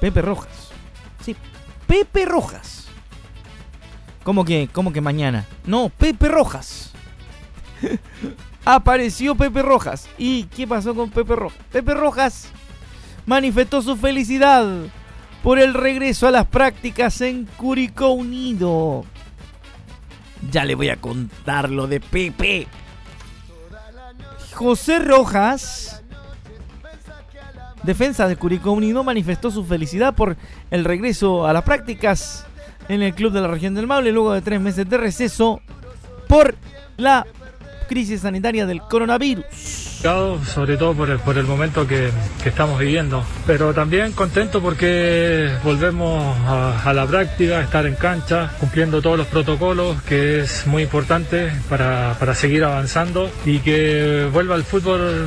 Pepe 0.01 0.23
Rojas. 0.23 0.71
Sí, 1.25 1.35
Pepe 1.89 2.25
Rojas. 2.25 2.87
¿Cómo 4.23 4.45
que, 4.45 4.69
cómo 4.73 4.93
que 4.93 5.01
mañana? 5.01 5.45
No, 5.67 5.89
Pepe 5.89 6.29
Rojas. 6.29 6.93
Apareció 8.65 9.35
Pepe 9.35 9.63
Rojas. 9.63 10.09
¿Y 10.17 10.45
qué 10.45 10.69
pasó 10.69 10.95
con 10.95 11.11
Pepe 11.11 11.35
Rojas? 11.35 11.59
Pepe 11.73 11.95
Rojas 11.95 12.49
manifestó 13.27 13.83
su 13.83 13.97
felicidad 13.97 14.67
por 15.43 15.59
el 15.59 15.75
regreso 15.75 16.29
a 16.29 16.31
las 16.31 16.47
prácticas 16.47 17.21
en 17.23 17.47
Curicó 17.57 18.11
Unido. 18.11 19.05
Ya 20.51 20.65
le 20.65 20.75
voy 20.75 20.89
a 20.89 20.97
contar 20.97 21.71
lo 21.71 21.87
de 21.87 22.01
Pepe. 22.01 22.67
José 24.53 25.01
Rojas, 25.01 26.03
defensa 27.83 28.29
de 28.29 28.37
Curicó 28.37 28.73
Unido, 28.73 29.03
manifestó 29.03 29.51
su 29.51 29.65
felicidad 29.65 30.15
por 30.15 30.37
el 30.71 30.85
regreso 30.85 31.47
a 31.47 31.53
las 31.53 31.65
prácticas 31.65 32.47
en 32.89 33.03
el 33.03 33.15
club 33.15 33.33
de 33.33 33.41
la 33.41 33.49
región 33.49 33.75
del 33.75 33.87
Maule 33.87 34.13
luego 34.13 34.33
de 34.33 34.43
tres 34.43 34.61
meses 34.61 34.89
de 34.89 34.99
receso 34.99 35.61
por 36.29 36.55
la 36.97 37.27
crisis 37.89 38.21
sanitaria 38.21 38.67
del 38.67 38.81
coronavirus 38.83 39.94
sobre 40.05 40.77
todo 40.77 40.95
por 40.95 41.39
el, 41.39 41.45
momento 41.45 41.87
que, 41.87 42.11
estamos 42.45 42.79
viviendo, 42.79 43.25
pero 43.47 43.73
también 43.73 44.13
contento 44.13 44.61
porque 44.61 45.49
volvemos 45.65 46.37
a, 46.47 46.93
la 46.93 47.07
práctica, 47.07 47.63
estar 47.63 47.87
en 47.87 47.95
cancha, 47.95 48.51
cumpliendo 48.61 49.01
todos 49.01 49.17
los 49.17 49.27
protocolos, 49.29 50.03
que 50.03 50.41
es 50.41 50.67
muy 50.67 50.83
importante 50.83 51.51
para, 51.71 52.35
seguir 52.35 52.65
avanzando 52.65 53.31
y 53.47 53.61
que 53.61 54.29
vuelva 54.31 54.57
el 54.57 54.65
fútbol 54.65 55.27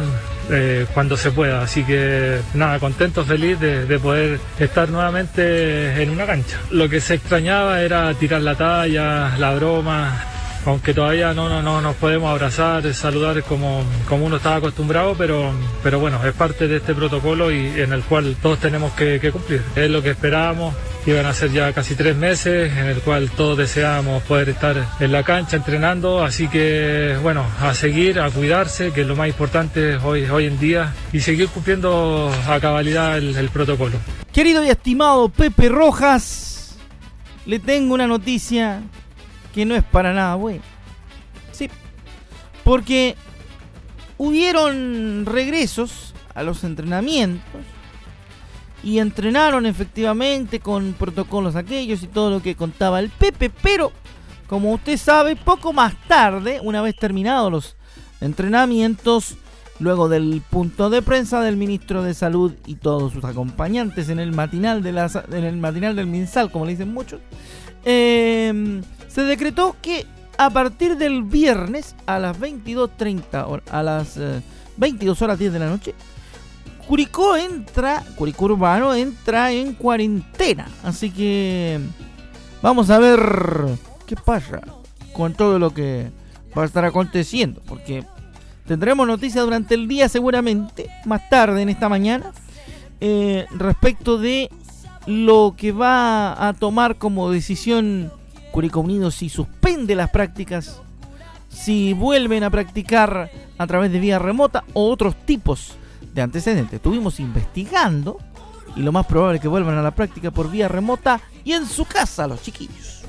eh, 0.52 0.86
cuando 0.94 1.18
se 1.18 1.32
pueda. 1.32 1.64
Así 1.64 1.84
que 1.84 2.38
nada, 2.54 2.78
contento, 2.78 3.26
feliz 3.26 3.60
de, 3.60 3.88
de, 3.88 3.98
poder 3.98 4.40
estar 4.60 4.90
nuevamente 4.90 6.04
en 6.04 6.12
una 6.12 6.28
cancha. 6.28 6.60
Lo 6.70 6.88
que 6.88 7.02
se 7.02 7.16
extrañaba 7.16 7.82
era 7.82 8.14
tirar 8.14 8.44
la 8.44 8.54
talla, 8.54 9.36
la 9.40 9.56
broma, 9.56 10.37
aunque 10.68 10.94
todavía 10.94 11.34
no, 11.34 11.48
no, 11.48 11.62
no 11.62 11.82
nos 11.82 11.96
podemos 11.96 12.30
abrazar, 12.30 12.94
saludar 12.94 13.42
como, 13.44 13.84
como 14.08 14.26
uno 14.26 14.36
estaba 14.36 14.58
acostumbrado, 14.58 15.16
pero, 15.18 15.52
pero 15.82 16.00
bueno, 16.00 16.24
es 16.26 16.34
parte 16.34 16.68
de 16.68 16.78
este 16.78 16.94
protocolo 16.94 17.52
y 17.52 17.80
en 17.80 17.94
el 17.94 18.04
cual 18.04 18.36
todos 18.42 18.60
tenemos 18.60 18.92
que, 18.92 19.18
cumplir. 19.32 19.62
Es 19.76 19.90
lo 19.90 20.02
que 20.02 20.10
esperábamos, 20.10 20.76
iban 21.06 21.26
a 21.26 21.34
ser 21.34 21.52
ya 21.52 21.72
casi 21.72 21.96
tres 21.96 22.18
meses 22.18 22.76
en 22.78 22.88
el 22.88 23.00
cual 23.00 23.30
todos 23.32 23.58
deseábamos 23.58 24.24
poder 24.24 24.50
estar 24.50 24.76
en 25.00 25.12
la 25.12 25.24
cancha 25.24 25.56
entrenando, 25.56 26.24
así 26.24 26.50
que 26.50 27.18
bueno, 27.24 27.46
a 27.62 27.74
seguir, 27.74 28.20
a 28.20 28.30
cuidarse, 28.30 28.92
que 28.92 29.02
es 29.02 29.08
lo 29.08 29.16
más 29.16 29.30
importante 29.30 29.96
hoy, 29.96 30.26
hoy 30.26 30.48
en 30.48 30.60
día, 30.60 30.94
y 31.14 31.22
seguir 31.22 31.48
cumpliendo 31.48 32.30
a 32.48 32.60
cabalidad 32.60 33.18
el, 33.18 33.38
el 33.38 33.50
protocolo. 33.50 33.98
Querido 34.34 34.64
y 34.66 34.70
estimado 34.70 35.30
Pepe 35.30 35.70
Rojas, 35.70 36.76
le 37.46 37.60
tengo 37.60 37.94
una 37.94 38.06
noticia 38.06 38.82
que 39.58 39.66
no 39.66 39.76
es 39.76 39.84
para 39.84 40.14
nada 40.14 40.36
bueno. 40.36 40.62
Sí, 41.52 41.68
porque 42.64 43.16
hubieron 44.20 45.26
regresos 45.26 46.14
a 46.36 46.44
los 46.44 46.64
entrenamientos 46.64 47.64
y 48.84 49.00
entrenaron 49.00 49.66
efectivamente 49.66 50.60
con 50.60 50.94
protocolos 50.94 51.56
aquellos 51.56 52.04
y 52.04 52.08
todo 52.08 52.30
lo 52.30 52.44
que 52.44 52.54
contaba 52.54 53.00
el 53.00 53.10
Pepe, 53.10 53.50
pero 53.50 53.92
como 54.46 54.72
usted 54.74 54.96
sabe, 54.96 55.36
poco 55.36 55.74
más 55.74 55.96
tarde, 56.08 56.60
una 56.62 56.84
vez 56.84 56.96
terminados 56.96 57.52
los 57.52 57.76
entrenamientos, 58.22 59.38
luego 59.80 60.08
del 60.08 60.44
punto 60.48 60.92
de 60.92 61.02
prensa 61.02 61.42
del 61.42 61.58
ministro 61.58 62.04
de 62.04 62.14
Salud 62.14 62.54
y 62.68 62.76
todos 62.76 63.12
sus 63.12 63.24
acompañantes 63.24 64.10
en 64.10 64.20
el 64.20 64.34
matinal, 64.34 64.84
de 64.84 64.92
la, 64.92 65.10
en 65.32 65.44
el 65.46 65.58
matinal 65.58 65.96
del 65.96 66.06
Minsal, 66.06 66.52
como 66.52 66.66
le 66.66 66.74
dicen 66.74 66.94
muchos, 66.94 67.22
eh, 67.86 68.84
se 69.18 69.24
decretó 69.24 69.76
que 69.82 70.06
a 70.38 70.52
partir 70.52 70.96
del 70.96 71.24
viernes 71.24 71.96
a 72.06 72.20
las 72.20 72.40
22.30 72.40 73.64
a 73.68 73.82
las 73.82 74.20
22 74.78 75.20
eh, 75.20 75.24
horas 75.24 75.40
10 75.40 75.54
de 75.54 75.58
la 75.58 75.66
noche, 75.66 75.96
Curicó 76.88 77.36
entra, 77.36 78.04
Curicó 78.16 78.46
Urbano 78.46 78.94
entra 78.94 79.52
en 79.52 79.74
cuarentena. 79.74 80.68
Así 80.84 81.10
que 81.10 81.80
vamos 82.62 82.92
a 82.92 83.00
ver 83.00 83.20
qué 84.06 84.16
pasa 84.16 84.62
con 85.14 85.34
todo 85.34 85.58
lo 85.58 85.74
que 85.74 86.12
va 86.56 86.62
a 86.62 86.66
estar 86.68 86.86
aconteciendo. 86.86 87.64
Porque 87.68 88.04
tendremos 88.68 89.08
noticias 89.08 89.44
durante 89.44 89.74
el 89.74 89.88
día 89.88 90.10
seguramente, 90.10 90.92
más 91.06 91.28
tarde 91.28 91.64
en 91.64 91.70
esta 91.70 91.90
mañana, 91.90 92.34
eh, 93.02 93.48
respecto 93.50 94.20
de 94.20 94.52
lo 95.08 95.56
que 95.58 95.72
va 95.72 96.48
a 96.48 96.54
tomar 96.54 96.98
como 96.98 97.32
decisión 97.32 98.12
Curicó 98.58 98.80
Unido 98.80 99.12
si 99.12 99.30
suspende 99.30 99.94
las 99.94 100.10
prácticas, 100.10 100.82
si 101.48 101.94
vuelven 101.94 102.44
a 102.44 102.50
practicar 102.50 103.30
a 103.56 103.68
través 103.68 103.92
de 103.92 104.00
vía 104.00 104.18
remota 104.18 104.64
o 104.74 104.90
otros 104.90 105.16
tipos 105.16 105.76
de 106.16 106.24
antecedentes. 106.24 106.74
Estuvimos 106.74 107.20
investigando 107.20 108.18
y 108.76 108.82
lo 108.82 108.92
más 108.92 109.06
probable 109.06 109.36
es 109.36 109.44
que 109.44 109.48
vuelvan 109.48 109.78
a 109.78 109.84
la 109.84 109.92
práctica 109.92 110.32
por 110.32 110.50
vía 110.50 110.68
remota 110.68 111.22
y 111.44 111.54
en 111.54 111.68
su 111.68 111.86
casa 111.86 112.26
los 112.26 112.42
chiquillos. 112.42 113.04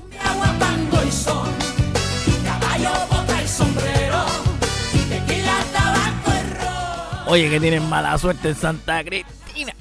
Oye, 7.27 7.49
que 7.49 7.59
tienen 7.59 7.89
mala 7.89 8.19
suerte 8.19 8.51
en 8.51 8.55
Santa 8.55 9.03
Cristina. 9.03 9.73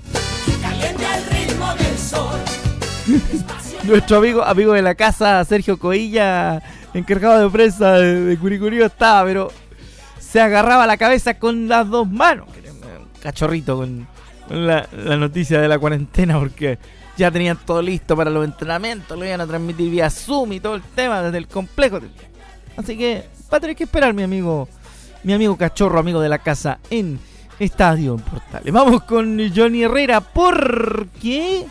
Nuestro 3.88 4.18
amigo, 4.18 4.44
amigo 4.44 4.74
de 4.74 4.82
la 4.82 4.96
casa, 4.96 5.44
Sergio 5.46 5.80
Coilla, 5.80 6.62
encargado 6.94 7.42
de 7.42 7.50
prensa 7.50 7.94
de, 7.94 8.22
de 8.26 8.38
Curicurío, 8.38 8.86
estaba, 8.86 9.24
pero 9.24 9.50
se 10.20 10.42
agarraba 10.42 10.86
la 10.86 10.98
cabeza 10.98 11.40
con 11.40 11.70
las 11.70 11.90
dos 11.90 12.10
manos. 12.10 12.48
Cachorrito 13.22 13.78
con, 13.78 14.06
la, 14.50 14.88
noticia 15.18 15.62
de 15.62 15.70
la 15.70 15.80
cuarentena, 15.80 16.38
porque 16.38 16.78
ya 17.16 17.32
tenían 17.32 17.58
todo 17.66 17.82
listo 17.82 18.16
para 18.18 18.30
los 18.30 18.44
entrenamientos, 18.44 19.18
lo 19.18 19.26
iban 19.26 19.40
a 19.40 19.48
transmitir 19.48 19.90
vía 19.90 20.10
Zoom 20.10 20.52
y 20.52 20.60
todo 20.60 20.76
el 20.76 20.82
tema 20.82 21.22
desde 21.22 21.38
el 21.38 21.48
complejo. 21.48 22.00
Así 22.76 22.98
que 22.98 23.24
va 23.52 23.58
a 23.58 23.62
tener 23.62 23.76
que 23.76 23.86
esperar 23.86 24.14
mi 24.14 24.24
amigo, 24.24 24.68
mi 25.24 25.32
amigo 25.34 25.56
cachorro, 25.56 25.98
amigo 25.98 26.20
de 26.20 26.28
la 26.28 26.40
casa 26.40 26.80
en 26.90 27.20
Estadio 27.58 28.18
Portales. 28.18 28.74
Vamos 28.74 29.04
con 29.04 29.40
Johnny 29.56 29.84
Herrera 29.84 30.20
porque 30.20 31.66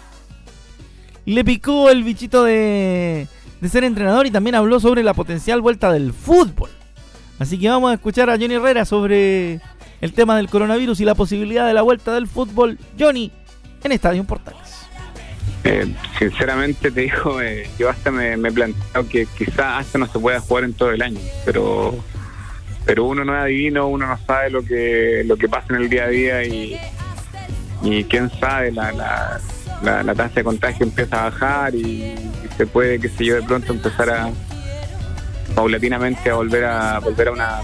le 1.34 1.44
picó 1.44 1.90
el 1.90 2.04
bichito 2.04 2.44
de, 2.44 3.26
de 3.60 3.68
ser 3.68 3.84
entrenador 3.84 4.26
y 4.26 4.30
también 4.30 4.54
habló 4.54 4.80
sobre 4.80 5.02
la 5.02 5.14
potencial 5.14 5.60
vuelta 5.60 5.92
del 5.92 6.12
fútbol. 6.12 6.70
Así 7.38 7.58
que 7.58 7.68
vamos 7.68 7.90
a 7.90 7.94
escuchar 7.94 8.30
a 8.30 8.38
Johnny 8.38 8.54
Herrera 8.54 8.84
sobre 8.84 9.60
el 10.00 10.12
tema 10.12 10.36
del 10.36 10.48
coronavirus 10.48 11.00
y 11.00 11.04
la 11.04 11.14
posibilidad 11.14 11.66
de 11.66 11.74
la 11.74 11.82
vuelta 11.82 12.14
del 12.14 12.26
fútbol. 12.26 12.78
Johnny, 12.98 13.30
en 13.82 13.92
Estadio 13.92 14.24
Portales. 14.24 14.86
Eh, 15.64 15.92
sinceramente 16.18 16.90
te 16.90 17.00
digo, 17.02 17.40
eh, 17.40 17.68
yo 17.78 17.90
hasta 17.90 18.10
me, 18.10 18.34
he 18.34 18.52
planteado 18.52 19.08
que 19.08 19.26
quizás 19.36 19.80
hasta 19.80 19.98
no 19.98 20.06
se 20.06 20.18
pueda 20.18 20.38
jugar 20.40 20.64
en 20.64 20.74
todo 20.74 20.92
el 20.92 21.02
año, 21.02 21.20
pero 21.44 21.94
pero 22.84 23.04
uno 23.04 23.24
no 23.24 23.34
es 23.34 23.42
adivino, 23.42 23.88
uno 23.88 24.06
no 24.06 24.18
sabe 24.26 24.50
lo 24.50 24.64
que 24.64 25.24
lo 25.26 25.36
que 25.36 25.48
pasa 25.48 25.66
en 25.70 25.82
el 25.82 25.88
día 25.88 26.04
a 26.04 26.08
día 26.08 26.44
y, 26.44 26.78
y 27.82 28.04
quién 28.04 28.30
sabe, 28.38 28.70
la, 28.70 29.40
la, 29.82 30.14
tasa 30.14 30.34
de 30.36 30.44
contagio 30.44 30.86
empieza 30.86 31.20
a 31.20 31.30
bajar 31.30 31.74
y, 31.74 32.14
se 32.56 32.66
puede, 32.66 32.98
qué 32.98 33.08
sé 33.08 33.24
yo, 33.24 33.34
de 33.36 33.42
pronto 33.42 33.72
empezar 33.72 34.08
a 34.10 34.30
paulatinamente 35.54 36.30
a 36.30 36.34
volver 36.34 36.64
a 36.64 36.98
volver 36.98 37.28
a 37.28 37.32
una 37.32 37.60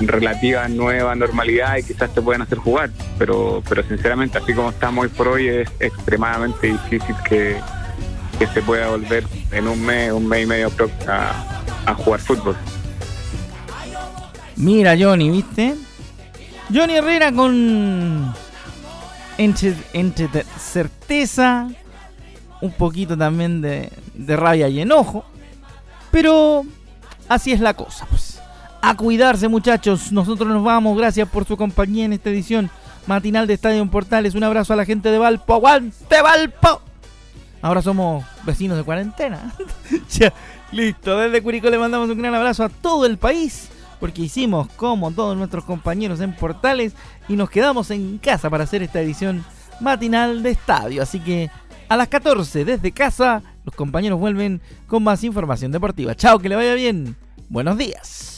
relativa 0.00 0.66
nueva 0.68 1.14
normalidad 1.14 1.76
y 1.76 1.84
quizás 1.84 2.12
te 2.12 2.20
puedan 2.20 2.42
hacer 2.42 2.58
jugar, 2.58 2.90
pero 3.16 3.62
pero 3.68 3.82
sinceramente 3.84 4.38
así 4.38 4.54
como 4.54 4.70
estamos 4.70 5.04
hoy 5.04 5.08
por 5.10 5.28
hoy 5.28 5.48
es 5.48 5.68
extremadamente 5.78 6.68
difícil 6.68 7.14
que, 7.28 7.56
que 8.38 8.46
se 8.48 8.62
pueda 8.62 8.88
volver 8.88 9.24
en 9.52 9.68
un 9.68 9.84
mes, 9.84 10.12
un 10.12 10.26
mes 10.26 10.44
y 10.44 10.46
medio 10.46 10.70
a, 11.06 11.60
a 11.86 11.94
jugar 11.94 12.20
fútbol. 12.20 12.56
Mira, 14.56 14.96
Johnny, 14.98 15.30
¿viste? 15.30 15.76
Johnny 16.72 16.96
Herrera 16.96 17.32
con. 17.32 18.34
Entre, 19.38 20.44
certeza, 20.58 21.68
un 22.60 22.72
poquito 22.72 23.16
también 23.16 23.60
de, 23.60 23.90
de 24.14 24.36
rabia 24.36 24.68
y 24.68 24.80
enojo. 24.80 25.24
Pero 26.10 26.64
así 27.28 27.52
es 27.52 27.60
la 27.60 27.74
cosa, 27.74 28.06
pues. 28.10 28.40
A 28.80 28.96
cuidarse, 28.96 29.48
muchachos. 29.48 30.12
Nosotros 30.12 30.48
nos 30.48 30.64
vamos. 30.64 30.96
Gracias 30.96 31.28
por 31.28 31.44
su 31.46 31.56
compañía 31.56 32.04
en 32.04 32.12
esta 32.12 32.30
edición 32.30 32.70
matinal 33.06 33.46
de 33.46 33.54
Estadio 33.54 33.84
Portales. 33.90 34.34
Un 34.34 34.44
abrazo 34.44 34.72
a 34.72 34.76
la 34.76 34.84
gente 34.84 35.10
de 35.10 35.18
Valpo. 35.18 35.54
¡Aguante, 35.54 36.22
Valpo! 36.22 36.82
Ahora 37.62 37.82
somos 37.82 38.24
vecinos 38.44 38.76
de 38.76 38.84
cuarentena. 38.84 39.52
ya, 40.10 40.32
listo. 40.72 41.16
Desde 41.18 41.42
Curicó 41.42 41.70
le 41.70 41.78
mandamos 41.78 42.10
un 42.10 42.18
gran 42.18 42.34
abrazo 42.34 42.64
a 42.64 42.68
todo 42.68 43.06
el 43.06 43.18
país 43.18 43.70
porque 44.00 44.22
hicimos 44.22 44.68
como 44.76 45.10
todos 45.10 45.36
nuestros 45.36 45.64
compañeros 45.64 46.20
en 46.20 46.34
Portales 46.34 46.94
y 47.28 47.36
nos 47.36 47.50
quedamos 47.50 47.90
en 47.90 48.18
casa 48.18 48.50
para 48.50 48.64
hacer 48.64 48.82
esta 48.82 49.00
edición 49.00 49.44
matinal 49.80 50.42
de 50.42 50.50
estadio. 50.50 51.02
Así 51.02 51.20
que 51.20 51.50
a 51.88 51.96
las 51.96 52.08
14 52.08 52.64
desde 52.64 52.92
casa 52.92 53.42
los 53.64 53.74
compañeros 53.74 54.18
vuelven 54.18 54.60
con 54.86 55.02
más 55.02 55.24
información 55.24 55.72
deportiva. 55.72 56.14
Chao, 56.14 56.38
que 56.38 56.48
le 56.48 56.56
vaya 56.56 56.74
bien. 56.74 57.16
Buenos 57.48 57.76
días. 57.76 58.37